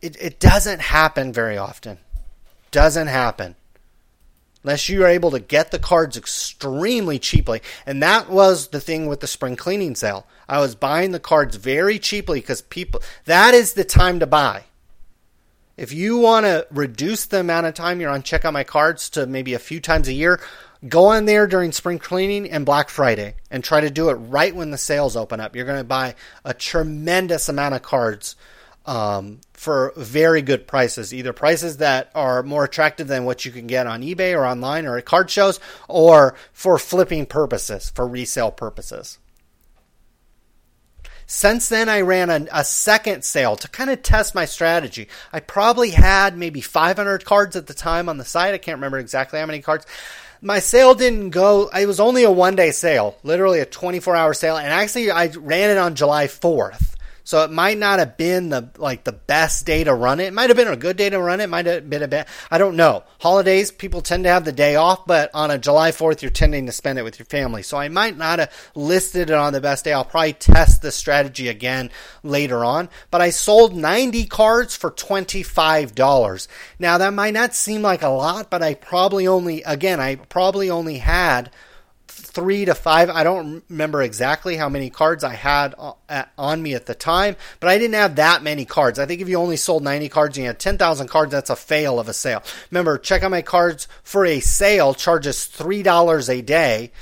[0.00, 1.98] It, it doesn't happen very often.
[2.70, 3.54] Doesn't happen.
[4.62, 7.60] Unless you are able to get the cards extremely cheaply.
[7.84, 10.26] And that was the thing with the spring cleaning sale.
[10.48, 14.64] I was buying the cards very cheaply because people, that is the time to buy.
[15.76, 19.10] If you want to reduce the amount of time you're on check out my cards
[19.10, 20.40] to maybe a few times a year,
[20.88, 24.56] go on there during spring cleaning and Black Friday and try to do it right
[24.56, 25.54] when the sales open up.
[25.54, 26.14] You're going to buy
[26.46, 28.36] a tremendous amount of cards
[28.86, 33.66] um, for very good prices, either prices that are more attractive than what you can
[33.66, 38.50] get on eBay or online or at card shows, or for flipping purposes, for resale
[38.50, 39.18] purposes.
[41.26, 45.08] Since then, I ran a, a, second sale to kind of test my strategy.
[45.32, 48.54] I probably had maybe 500 cards at the time on the site.
[48.54, 49.86] I can't remember exactly how many cards.
[50.40, 54.34] My sale didn't go, it was only a one day sale, literally a 24 hour
[54.34, 54.56] sale.
[54.56, 56.95] And actually, I ran it on July 4th.
[57.26, 60.26] So it might not have been the like the best day to run it.
[60.26, 61.44] It might have been a good day to run it.
[61.44, 62.28] it might have been a bad.
[62.52, 63.02] I don't know.
[63.18, 66.66] Holidays, people tend to have the day off, but on a July 4th, you're tending
[66.66, 67.64] to spend it with your family.
[67.64, 69.92] So I might not have listed it on the best day.
[69.92, 71.90] I'll probably test the strategy again
[72.22, 72.88] later on.
[73.10, 76.48] But I sold 90 cards for $25.
[76.78, 80.70] Now that might not seem like a lot, but I probably only, again, I probably
[80.70, 81.50] only had
[82.36, 83.08] three to five.
[83.08, 85.74] I don't remember exactly how many cards I had
[86.36, 88.98] on me at the time, but I didn't have that many cards.
[88.98, 91.56] I think if you only sold 90 cards and you had 10,000 cards, that's a
[91.56, 92.42] fail of a sale.
[92.70, 96.92] Remember, check out my cards for a sale charges $3 a day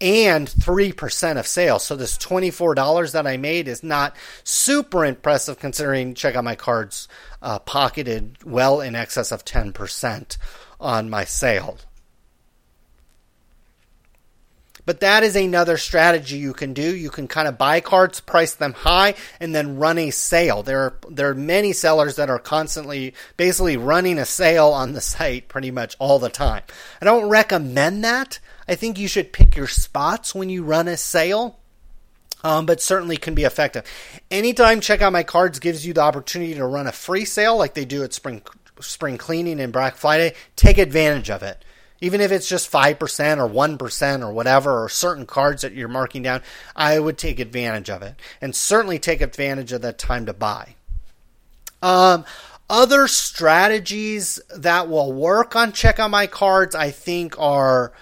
[0.00, 1.84] and 3% of sales.
[1.84, 7.08] So this $24 that I made is not super impressive considering check out my cards
[7.42, 10.38] uh, pocketed well in excess of 10%
[10.80, 11.76] on my sale.
[14.88, 16.96] But that is another strategy you can do.
[16.96, 20.62] You can kind of buy cards, price them high, and then run a sale.
[20.62, 25.02] There are there are many sellers that are constantly basically running a sale on the
[25.02, 26.62] site pretty much all the time.
[27.02, 28.38] I don't recommend that.
[28.66, 31.58] I think you should pick your spots when you run a sale.
[32.42, 33.84] Um, but certainly can be effective.
[34.30, 37.74] Anytime Check Out My Cards gives you the opportunity to run a free sale like
[37.74, 38.40] they do at Spring
[38.80, 41.62] Spring Cleaning and Black Friday, take advantage of it
[42.00, 42.98] even if it's just 5%
[43.38, 46.42] or 1% or whatever, or certain cards that you're marking down,
[46.76, 50.74] I would take advantage of it and certainly take advantage of that time to buy.
[51.82, 52.24] Um,
[52.70, 57.92] other strategies that will work on check on my cards, I think, are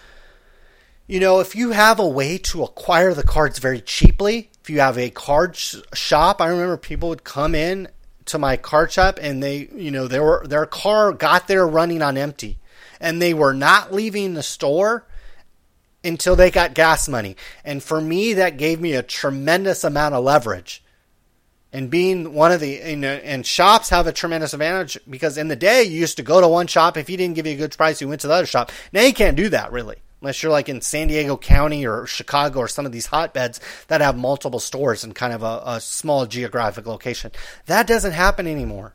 [1.06, 4.80] you know, if you have a way to acquire the cards very cheaply, if you
[4.80, 7.88] have a card sh- shop, I remember people would come in
[8.24, 12.02] to my card shop and they, you know, they were, their car got there running
[12.02, 12.58] on empty
[13.00, 15.04] and they were not leaving the store
[16.04, 17.36] until they got gas money.
[17.64, 20.82] And for me, that gave me a tremendous amount of leverage.
[21.72, 25.82] And being one of the, and shops have a tremendous advantage because in the day
[25.82, 26.96] you used to go to one shop.
[26.96, 28.72] If he didn't give you a good price, you went to the other shop.
[28.92, 29.96] Now you can't do that really.
[30.22, 34.00] Unless you're like in San Diego County or Chicago or some of these hotbeds that
[34.00, 37.32] have multiple stores in kind of a, a, small geographic location.
[37.66, 38.94] That doesn't happen anymore.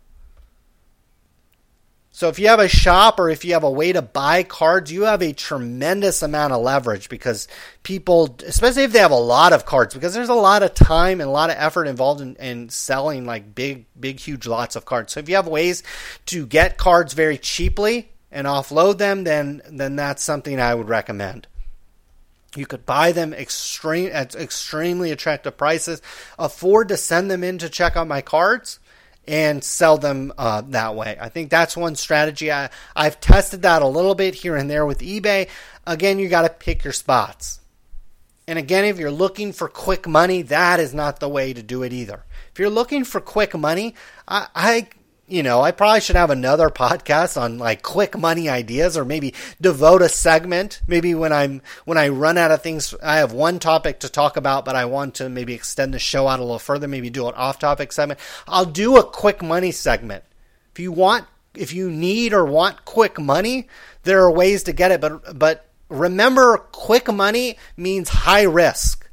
[2.13, 4.91] So if you have a shop or if you have a way to buy cards,
[4.91, 7.47] you have a tremendous amount of leverage because
[7.83, 11.21] people, especially if they have a lot of cards, because there's a lot of time
[11.21, 14.83] and a lot of effort involved in, in selling like big, big, huge lots of
[14.83, 15.13] cards.
[15.13, 15.83] So if you have ways
[16.27, 21.47] to get cards very cheaply and offload them, then then that's something I would recommend.
[22.57, 26.01] You could buy them extreme at extremely attractive prices,
[26.37, 28.80] afford to send them in to check out my cards
[29.31, 31.17] and sell them uh, that way.
[31.19, 32.51] I think that's one strategy.
[32.51, 35.47] I, I've tested that a little bit here and there with eBay.
[35.87, 37.61] Again, you got to pick your spots.
[38.45, 41.81] And again, if you're looking for quick money, that is not the way to do
[41.83, 42.25] it either.
[42.51, 43.95] If you're looking for quick money,
[44.27, 44.87] I, I
[45.31, 49.33] you know, I probably should have another podcast on like quick money ideas or maybe
[49.59, 50.81] devote a segment.
[50.87, 54.35] Maybe when I'm, when I run out of things, I have one topic to talk
[54.35, 57.27] about, but I want to maybe extend the show out a little further, maybe do
[57.27, 58.19] an off topic segment.
[58.47, 60.23] I'll do a quick money segment.
[60.73, 61.25] If you want,
[61.55, 63.69] if you need or want quick money,
[64.03, 69.09] there are ways to get it, but, but remember quick money means high risk.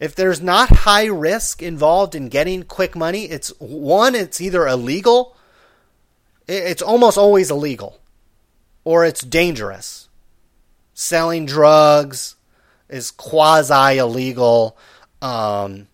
[0.00, 5.36] If there's not high risk involved in getting quick money, it's one, it's either illegal,
[6.46, 7.98] it's almost always illegal,
[8.84, 10.08] or it's dangerous.
[10.94, 12.36] Selling drugs
[12.88, 14.76] is quasi illegal.
[15.20, 15.88] Um,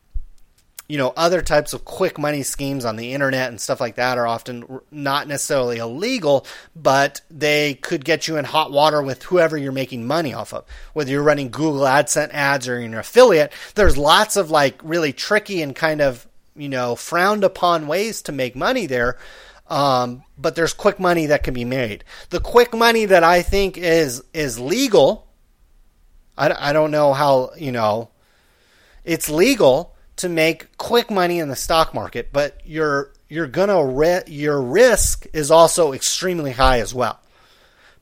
[0.87, 4.19] you know, other types of quick money schemes on the internet and stuff like that
[4.19, 9.57] are often not necessarily illegal, but they could get you in hot water with whoever
[9.57, 10.67] you're making money off of.
[10.93, 15.15] Whether you're running Google AdSense ads or you're an affiliate, there's lots of like really
[15.15, 19.17] tricky and kind of, you know, frowned upon ways to make money there.
[19.69, 22.05] Um, but there's quick money that can be made.
[22.29, 25.27] The quick money that I think is, is legal.
[26.37, 28.11] I, I don't know how, you know,
[29.03, 34.63] it's legal to make quick money in the stock market, but you're you're gonna your
[34.63, 37.21] risk is also extremely high as well.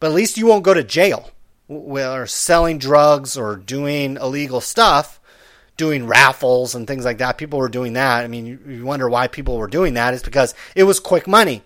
[0.01, 1.31] But at least you won't go to jail,
[1.69, 5.21] whether selling drugs or doing illegal stuff,
[5.77, 7.39] doing raffles and things like that.
[7.39, 8.25] People were doing that.
[8.25, 10.13] I mean, you, you wonder why people were doing that.
[10.13, 11.63] Is because it was quick money.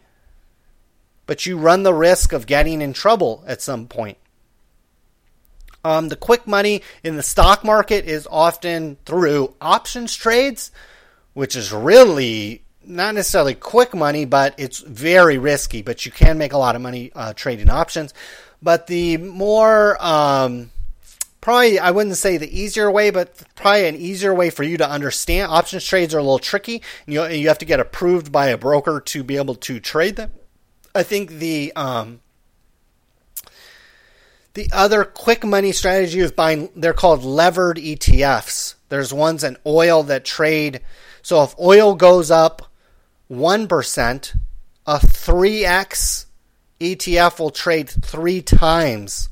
[1.27, 4.19] But you run the risk of getting in trouble at some point.
[5.87, 10.73] Um, the quick money in the stock market is often through options trades,
[11.33, 15.83] which is really not necessarily quick money, but it's very risky.
[15.83, 18.15] But you can make a lot of money uh, trading options.
[18.61, 20.73] But the more um,
[21.41, 24.91] probably I wouldn't say the easier way, but probably an easier way for you to
[24.91, 25.53] understand.
[25.53, 26.83] Options trades are a little tricky.
[27.07, 30.33] You you have to get approved by a broker to be able to trade them.
[30.97, 32.23] I think the um,
[34.57, 38.75] the other quick money strategy is buying, they're called levered ETFs.
[38.89, 40.81] There's ones in oil that trade.
[41.21, 42.73] So if oil goes up
[43.31, 44.37] 1%,
[44.87, 46.25] a 3x
[46.81, 49.29] ETF will trade three times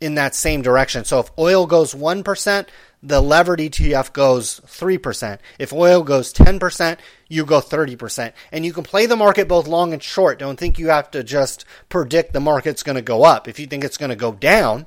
[0.00, 1.04] in that same direction.
[1.04, 2.66] So if oil goes 1%,
[3.02, 5.38] the levered ETF goes 3%.
[5.58, 8.32] If oil goes 10%, you go 30%.
[8.50, 10.38] And you can play the market both long and short.
[10.38, 13.46] Don't think you have to just predict the market's going to go up.
[13.46, 14.86] If you think it's going to go down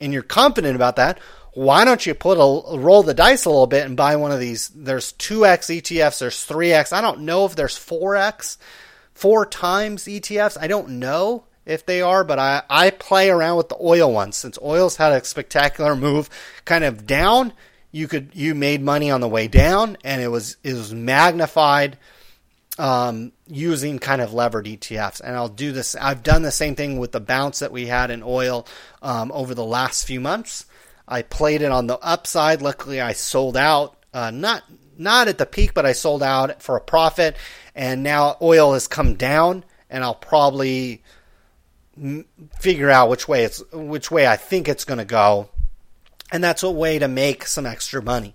[0.00, 1.20] and you're confident about that,
[1.54, 4.40] why don't you put a roll the dice a little bit and buy one of
[4.40, 4.68] these?
[4.70, 6.92] There's 2x ETFs, there's 3x.
[6.92, 8.56] I don't know if there's 4x,
[9.12, 10.56] four times ETFs.
[10.60, 14.36] I don't know if they are, but I, I play around with the oil ones
[14.36, 16.28] since oil's had a spectacular move
[16.64, 17.52] kind of down.
[17.90, 21.98] You could you made money on the way down, and it was it was magnified
[22.78, 25.20] um, using kind of levered ETFs.
[25.20, 25.94] And I'll do this.
[25.94, 28.66] I've done the same thing with the bounce that we had in oil
[29.02, 30.66] um, over the last few months.
[31.06, 32.62] I played it on the upside.
[32.62, 33.96] Luckily, I sold out.
[34.14, 34.64] Uh, not
[34.98, 37.36] not at the peak, but I sold out for a profit.
[37.74, 41.02] And now oil has come down, and I'll probably
[42.58, 45.48] figure out which way it's which way I think it's going to go,
[46.30, 48.34] and that's a way to make some extra money.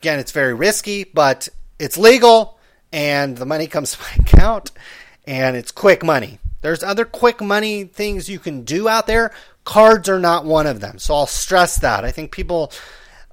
[0.00, 1.48] Again, it's very risky, but
[1.78, 2.58] it's legal,
[2.92, 4.72] and the money comes to my account,
[5.26, 6.38] and it's quick money.
[6.60, 9.30] There's other quick money things you can do out there.
[9.64, 12.04] Cards are not one of them, so I'll stress that.
[12.04, 12.72] I think people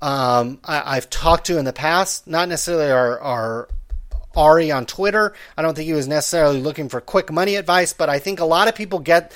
[0.02, 3.70] um, I, have talked to in the past, not necessarily are, are
[4.36, 5.34] Ari on Twitter.
[5.58, 8.46] I don't think he was necessarily looking for quick money advice, but I think a
[8.46, 9.34] lot of people get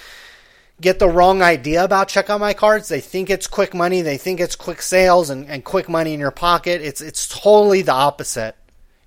[0.82, 2.88] get the wrong idea about check out my cards.
[2.88, 6.20] They think it's quick money, they think it's quick sales and, and quick money in
[6.20, 6.82] your pocket.
[6.82, 8.56] It's it's totally the opposite.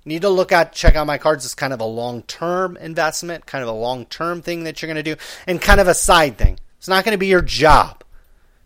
[0.05, 2.77] You need to look at check out my cards as kind of a long term
[2.77, 5.89] investment, kind of a long term thing that you're going to do, and kind of
[5.89, 6.59] a side thing.
[6.79, 8.02] It's not going to be your job.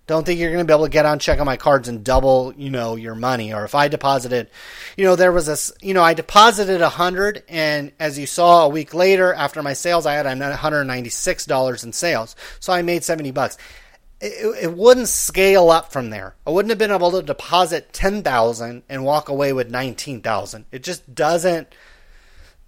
[0.06, 2.04] Don't think you're going to be able to get on check out my cards and
[2.04, 3.52] double, you know, your money.
[3.52, 4.48] Or if I deposited,
[4.96, 8.64] you know, there was this, you know, I deposited a hundred, and as you saw
[8.64, 13.02] a week later after my sales, I had 196 dollars in sales, so I made
[13.02, 13.58] 70 bucks.
[14.20, 16.36] It, it wouldn't scale up from there.
[16.46, 20.66] I wouldn't have been able to deposit 10,000 and walk away with 19,000.
[20.70, 21.74] It just doesn't.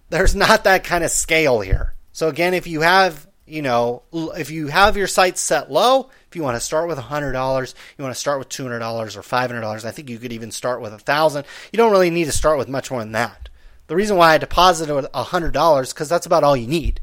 [0.09, 1.95] There's not that kind of scale here.
[2.11, 6.35] So again, if you have you know, if you have your sights set low, if
[6.35, 9.91] you want to start with $100, you want to start with $200 or $500, I
[9.91, 12.91] think you could even start with 1000 You don't really need to start with much
[12.91, 13.49] more than that.
[13.87, 17.01] The reason why I deposited $100 because that's about all you need.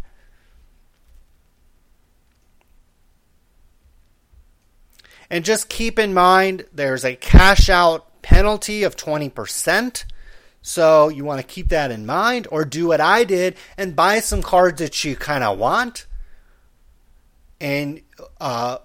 [5.28, 10.04] And just keep in mind there's a cash out penalty of 20%.
[10.62, 14.20] So you want to keep that in mind or do what I did and buy
[14.20, 16.06] some cards that you kind of want
[17.60, 18.00] and
[18.40, 18.78] uh,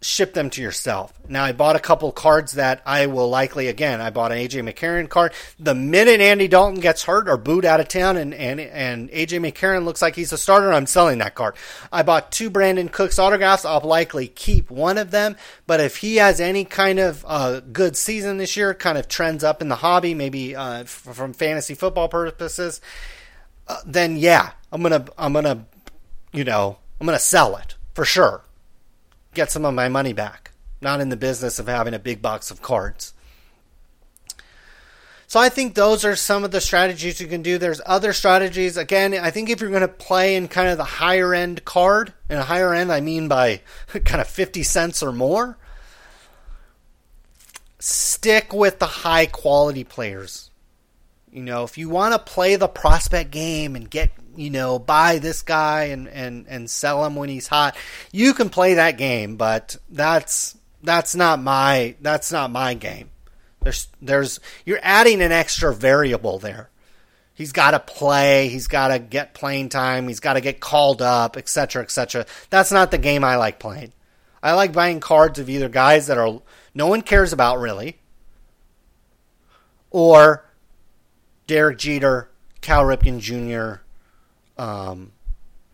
[0.00, 1.12] ship them to yourself.
[1.28, 4.72] Now, I bought a couple cards that I will likely, again, I bought an AJ
[4.72, 5.32] McCarron card.
[5.58, 9.40] The minute Andy Dalton gets hurt or booed out of town and, and, and AJ
[9.40, 11.56] McCarron looks like he's a starter, I'm selling that card.
[11.92, 13.64] I bought two Brandin Cooks autographs.
[13.64, 15.36] I'll likely keep one of them.
[15.66, 19.42] But if he has any kind of uh, good season this year, kind of trends
[19.42, 22.80] up in the hobby, maybe uh, from fantasy football purposes,
[23.66, 25.66] uh, then yeah, I'm gonna, I'm gonna,
[26.32, 28.42] you know, I'm gonna sell it for sure.
[29.34, 30.52] Get some of my money back.
[30.80, 33.12] Not in the business of having a big box of cards.
[35.26, 37.58] So I think those are some of the strategies you can do.
[37.58, 38.76] There's other strategies.
[38.76, 42.12] Again, I think if you're going to play in kind of the higher end card,
[42.28, 43.62] and higher end I mean by
[44.04, 45.58] kind of 50 cents or more,
[47.80, 50.47] stick with the high quality players.
[51.32, 55.18] You know, if you want to play the prospect game and get you know, buy
[55.18, 57.76] this guy and, and, and sell him when he's hot.
[58.12, 63.10] You can play that game, but that's that's not my that's not my game.
[63.62, 66.70] There's there's you're adding an extra variable there.
[67.34, 68.48] He's got to play.
[68.48, 70.06] He's got to get playing time.
[70.06, 72.26] He's got to get called up, etc., etc.
[72.50, 73.92] That's not the game I like playing.
[74.40, 76.40] I like buying cards of either guys that are
[76.74, 77.98] no one cares about really,
[79.90, 80.47] or
[81.48, 82.28] Derek Jeter,
[82.60, 83.82] Cal Ripken Jr.,
[84.62, 85.10] um,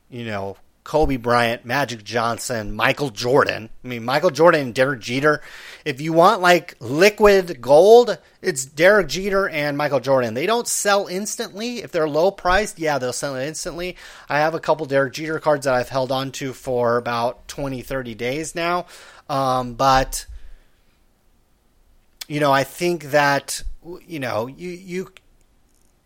[0.09, 3.71] you know, Kobe Bryant, Magic Johnson, Michael Jordan.
[3.83, 5.41] I mean, Michael Jordan and Derek Jeter.
[5.85, 10.35] If you want like liquid gold, it's Derek Jeter and Michael Jordan.
[10.35, 11.79] They don't sell instantly.
[11.79, 13.97] If they're low priced, yeah, they'll sell it instantly.
[14.29, 17.81] I have a couple Derek Jeter cards that I've held on to for about 20,
[17.81, 18.85] 30 days now.
[19.31, 20.27] Um, but,
[22.29, 23.63] you know, I think that,
[24.07, 25.13] you know, you, you,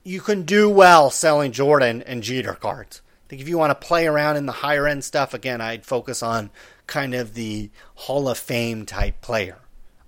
[0.09, 3.03] you can do well selling Jordan and Jeter cards.
[3.05, 5.85] I think if you want to play around in the higher end stuff, again, I'd
[5.85, 6.49] focus on
[6.87, 9.59] kind of the Hall of Fame type player.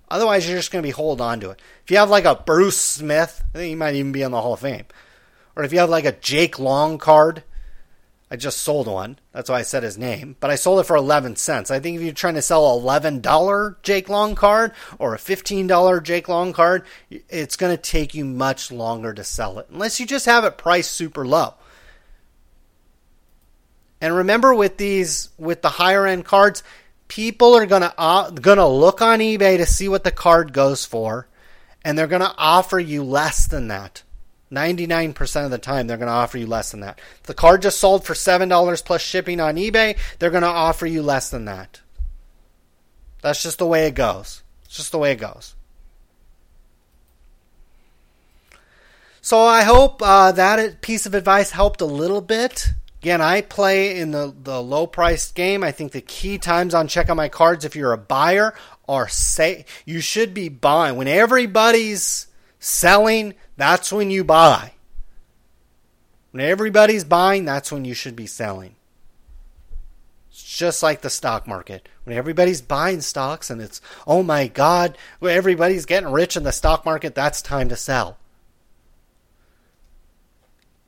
[0.09, 1.61] Otherwise, you're just going to be hold on to it.
[1.83, 4.41] If you have like a Bruce Smith, I think he might even be in the
[4.41, 4.85] Hall of Fame.
[5.55, 7.43] Or if you have like a Jake Long card,
[8.31, 9.19] I just sold one.
[9.33, 10.37] That's why I said his name.
[10.39, 11.69] But I sold it for 11 cents.
[11.69, 16.01] I think if you're trying to sell a $11 Jake Long card or a $15
[16.01, 19.67] Jake Long card, it's going to take you much longer to sell it.
[19.69, 21.55] Unless you just have it priced super low.
[23.99, 26.63] And remember with these with the higher end cards,
[27.09, 30.53] people are going to uh, going to look on eBay to see what the card
[30.53, 31.27] goes for
[31.83, 34.03] and they're going to offer you less than that.
[34.51, 36.99] 99% of the time, they're going to offer you less than that.
[37.21, 40.85] If the card just sold for $7 plus shipping on eBay, they're going to offer
[40.85, 41.81] you less than that.
[43.21, 44.43] That's just the way it goes.
[44.65, 45.55] It's just the way it goes.
[49.21, 52.69] So I hope uh, that piece of advice helped a little bit.
[53.01, 55.63] Again, I play in the, the low priced game.
[55.63, 58.53] I think the key times on check out my cards, if you're a buyer,
[58.87, 62.27] are say you should be buying when everybody's
[62.61, 64.71] selling that's when you buy.
[66.31, 68.75] When everybody's buying, that's when you should be selling.
[70.29, 71.89] It's just like the stock market.
[72.05, 76.85] When everybody's buying stocks and it's, oh my God, everybody's getting rich in the stock
[76.85, 78.17] market, that's time to sell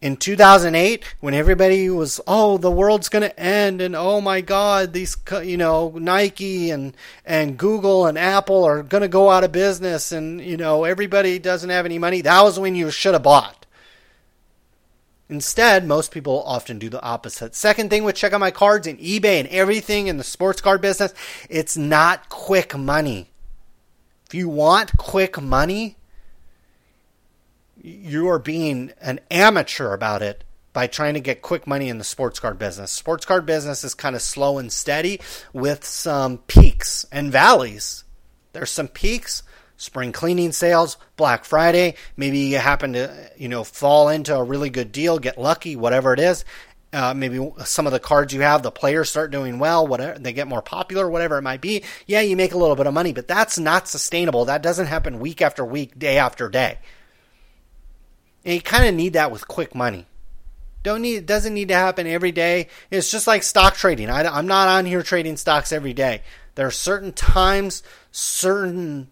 [0.04, 4.92] in 2008 when everybody was oh the world's going to end and oh my god
[4.92, 6.94] these you know Nike and
[7.26, 11.40] and Google and Apple are going to go out of business and you know everybody
[11.40, 12.20] doesn't have any money.
[12.20, 13.66] That was when you should have bought.
[15.30, 17.56] Instead most people often do the opposite.
[17.56, 20.82] Second thing with check out my cards and eBay and everything in the sports card
[20.82, 21.14] business
[21.50, 23.32] it's not quick money.
[24.26, 25.96] If you want quick money
[27.84, 32.04] you are being an amateur about it by trying to get quick money in the
[32.04, 32.92] sports card business.
[32.92, 35.20] Sports card business is kind of slow and steady
[35.52, 38.06] with some peaks and valleys.
[38.54, 39.44] There's some peaks,
[39.76, 44.70] spring cleaning sales, Black Friday, maybe you happen to, you know, fall into a really
[44.70, 46.46] good deal, get lucky, whatever it is.
[46.94, 50.32] Uh, maybe some of the cards you have, the players start doing well, whatever they
[50.32, 51.84] get more popular, whatever it might be.
[52.06, 54.46] Yeah, you make a little bit of money, but that's not sustainable.
[54.46, 56.78] That doesn't happen week after week, day after day.
[58.46, 60.06] And you kind of need that with quick money.
[60.84, 62.68] Don't need it doesn't need to happen every day.
[62.92, 64.10] It's just like stock trading.
[64.10, 66.22] I, I'm not on here trading stocks every day.
[66.56, 69.12] There are certain times, certain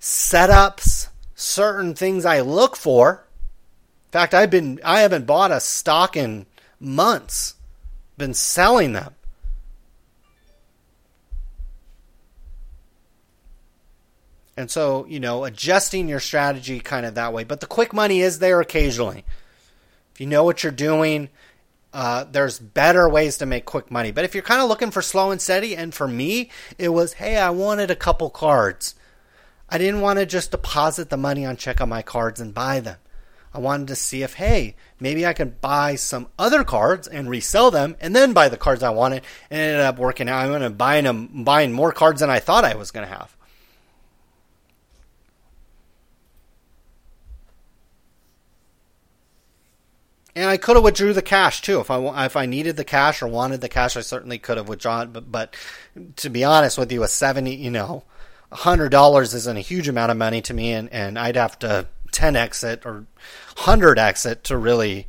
[0.00, 3.24] setups, certain things I look for.
[4.08, 6.46] In fact, I've been I haven't bought a stock in
[6.78, 7.54] months.
[8.16, 9.14] Been selling them.
[14.58, 17.44] And so, you know, adjusting your strategy kind of that way.
[17.44, 19.24] But the quick money is there occasionally.
[20.12, 21.28] If you know what you're doing,
[21.92, 24.10] uh, there's better ways to make quick money.
[24.10, 27.12] But if you're kind of looking for slow and steady, and for me, it was,
[27.12, 28.96] hey, I wanted a couple cards.
[29.68, 32.80] I didn't want to just deposit the money on check out my cards and buy
[32.80, 32.98] them.
[33.54, 37.70] I wanted to see if, hey, maybe I can buy some other cards and resell
[37.70, 39.22] them and then buy the cards I wanted.
[39.50, 40.40] And ended up working out.
[40.40, 43.14] I ended up buying them, buying more cards than I thought I was going to
[43.14, 43.37] have.
[50.38, 53.22] And I could have withdrew the cash too if I if I needed the cash
[53.22, 53.96] or wanted the cash.
[53.96, 55.10] I certainly could have withdrawn.
[55.10, 55.56] But but
[56.14, 58.04] to be honest with you, a seventy you know,
[58.52, 61.88] hundred dollars isn't a huge amount of money to me, and and I'd have to
[62.12, 63.06] ten exit or
[63.56, 65.08] hundred exit to really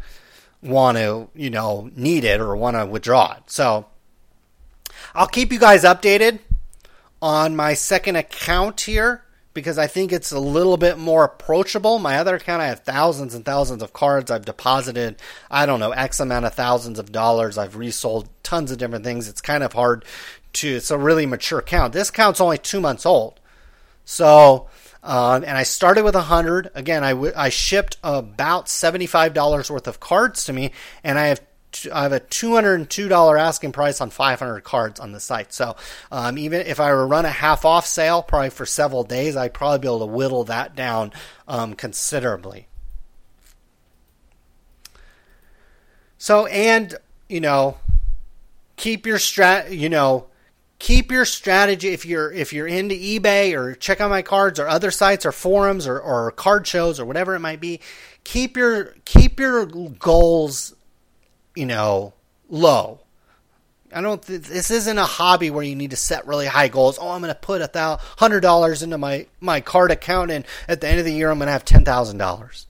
[0.63, 3.43] want to you know need it or want to withdraw it.
[3.51, 3.85] So
[5.13, 6.39] I'll keep you guys updated
[7.21, 9.23] on my second account here
[9.59, 11.99] because I think it's a little bit more approachable.
[11.99, 14.31] My other account, I have thousands and thousands of cards.
[14.31, 15.17] I've deposited,
[15.51, 17.57] I don't know, X amount of thousands of dollars.
[17.57, 19.27] I've resold tons of different things.
[19.27, 20.05] It's kind of hard
[20.53, 21.93] to, it's a really mature account.
[21.93, 23.39] This account's only two months old.
[24.05, 24.67] So,
[25.03, 26.71] um, and I started with a hundred.
[26.73, 30.71] Again, I, w- I shipped about $75 worth of cards to me,
[31.03, 31.41] and I have
[31.93, 35.53] I have a $202 asking price on 500 cards on the site.
[35.53, 35.75] So
[36.11, 39.35] um, even if I were to run a half off sale, probably for several days,
[39.35, 41.13] I'd probably be able to whittle that down
[41.47, 42.67] um, considerably.
[46.17, 46.95] So and
[47.29, 47.77] you know,
[48.75, 49.75] keep your strat.
[49.77, 50.27] You know,
[50.79, 54.67] keep your strategy if you're if you're into eBay or check out my cards or
[54.67, 57.79] other sites or forums or, or card shows or whatever it might be.
[58.23, 60.75] Keep your keep your goals
[61.59, 62.13] you know,
[62.49, 63.01] low.
[63.93, 64.21] I don't.
[64.21, 66.97] Th- this isn't a hobby where you need to set really high goals.
[66.99, 70.79] Oh, I'm going to put a hundred dollars into my my card account, and at
[70.79, 72.65] the end of the year, I'm going to have ten thousand dollars.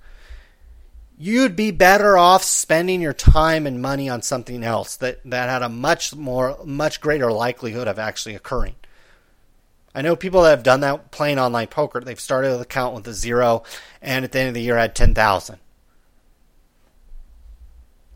[1.19, 5.61] You'd be better off spending your time and money on something else that that had
[5.61, 8.75] a much more, much greater likelihood of actually occurring.
[9.93, 11.99] I know people that have done that playing online poker.
[11.99, 13.63] They've started an account with a zero,
[14.01, 15.59] and at the end of the year, had ten thousand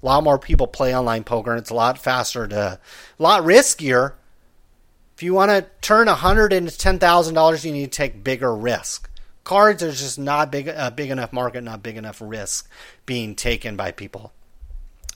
[0.04, 2.80] a lot more people play online poker, and it's a lot faster to,
[3.20, 4.14] a lot riskier.
[5.16, 8.24] If you want to turn a hundred into ten thousand dollars, you need to take
[8.24, 9.10] bigger risk.
[9.44, 12.70] Cards are just not big a big enough market, not big enough risk
[13.06, 14.34] being taken by people.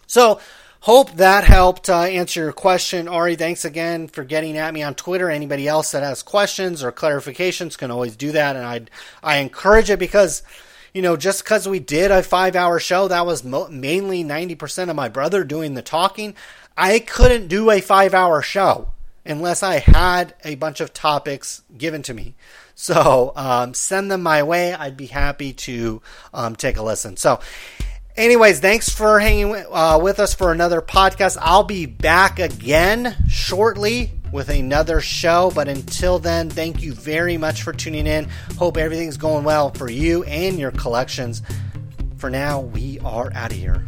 [0.05, 0.39] So,
[0.81, 3.35] hope that helped uh, answer your question, Ari.
[3.35, 5.30] Thanks again for getting at me on Twitter.
[5.30, 8.81] Anybody else that has questions or clarifications can always do that, and I
[9.22, 10.43] I encourage it because
[10.93, 14.89] you know, just because we did a five hour show, that was mo- mainly 90%
[14.89, 16.35] of my brother doing the talking.
[16.76, 18.89] I couldn't do a five hour show
[19.26, 22.35] unless I had a bunch of topics given to me.
[22.76, 24.73] So um, send them my way.
[24.73, 26.01] I'd be happy to
[26.34, 27.18] um, take a listen.
[27.18, 27.39] So,
[28.15, 31.38] anyways, thanks for hanging uh, with us for another podcast.
[31.41, 35.52] I'll be back again shortly with another show.
[35.54, 38.28] But until then, thank you very much for tuning in.
[38.58, 41.41] Hope everything's going well for you and your collections.
[42.18, 43.86] For now, we are out of here.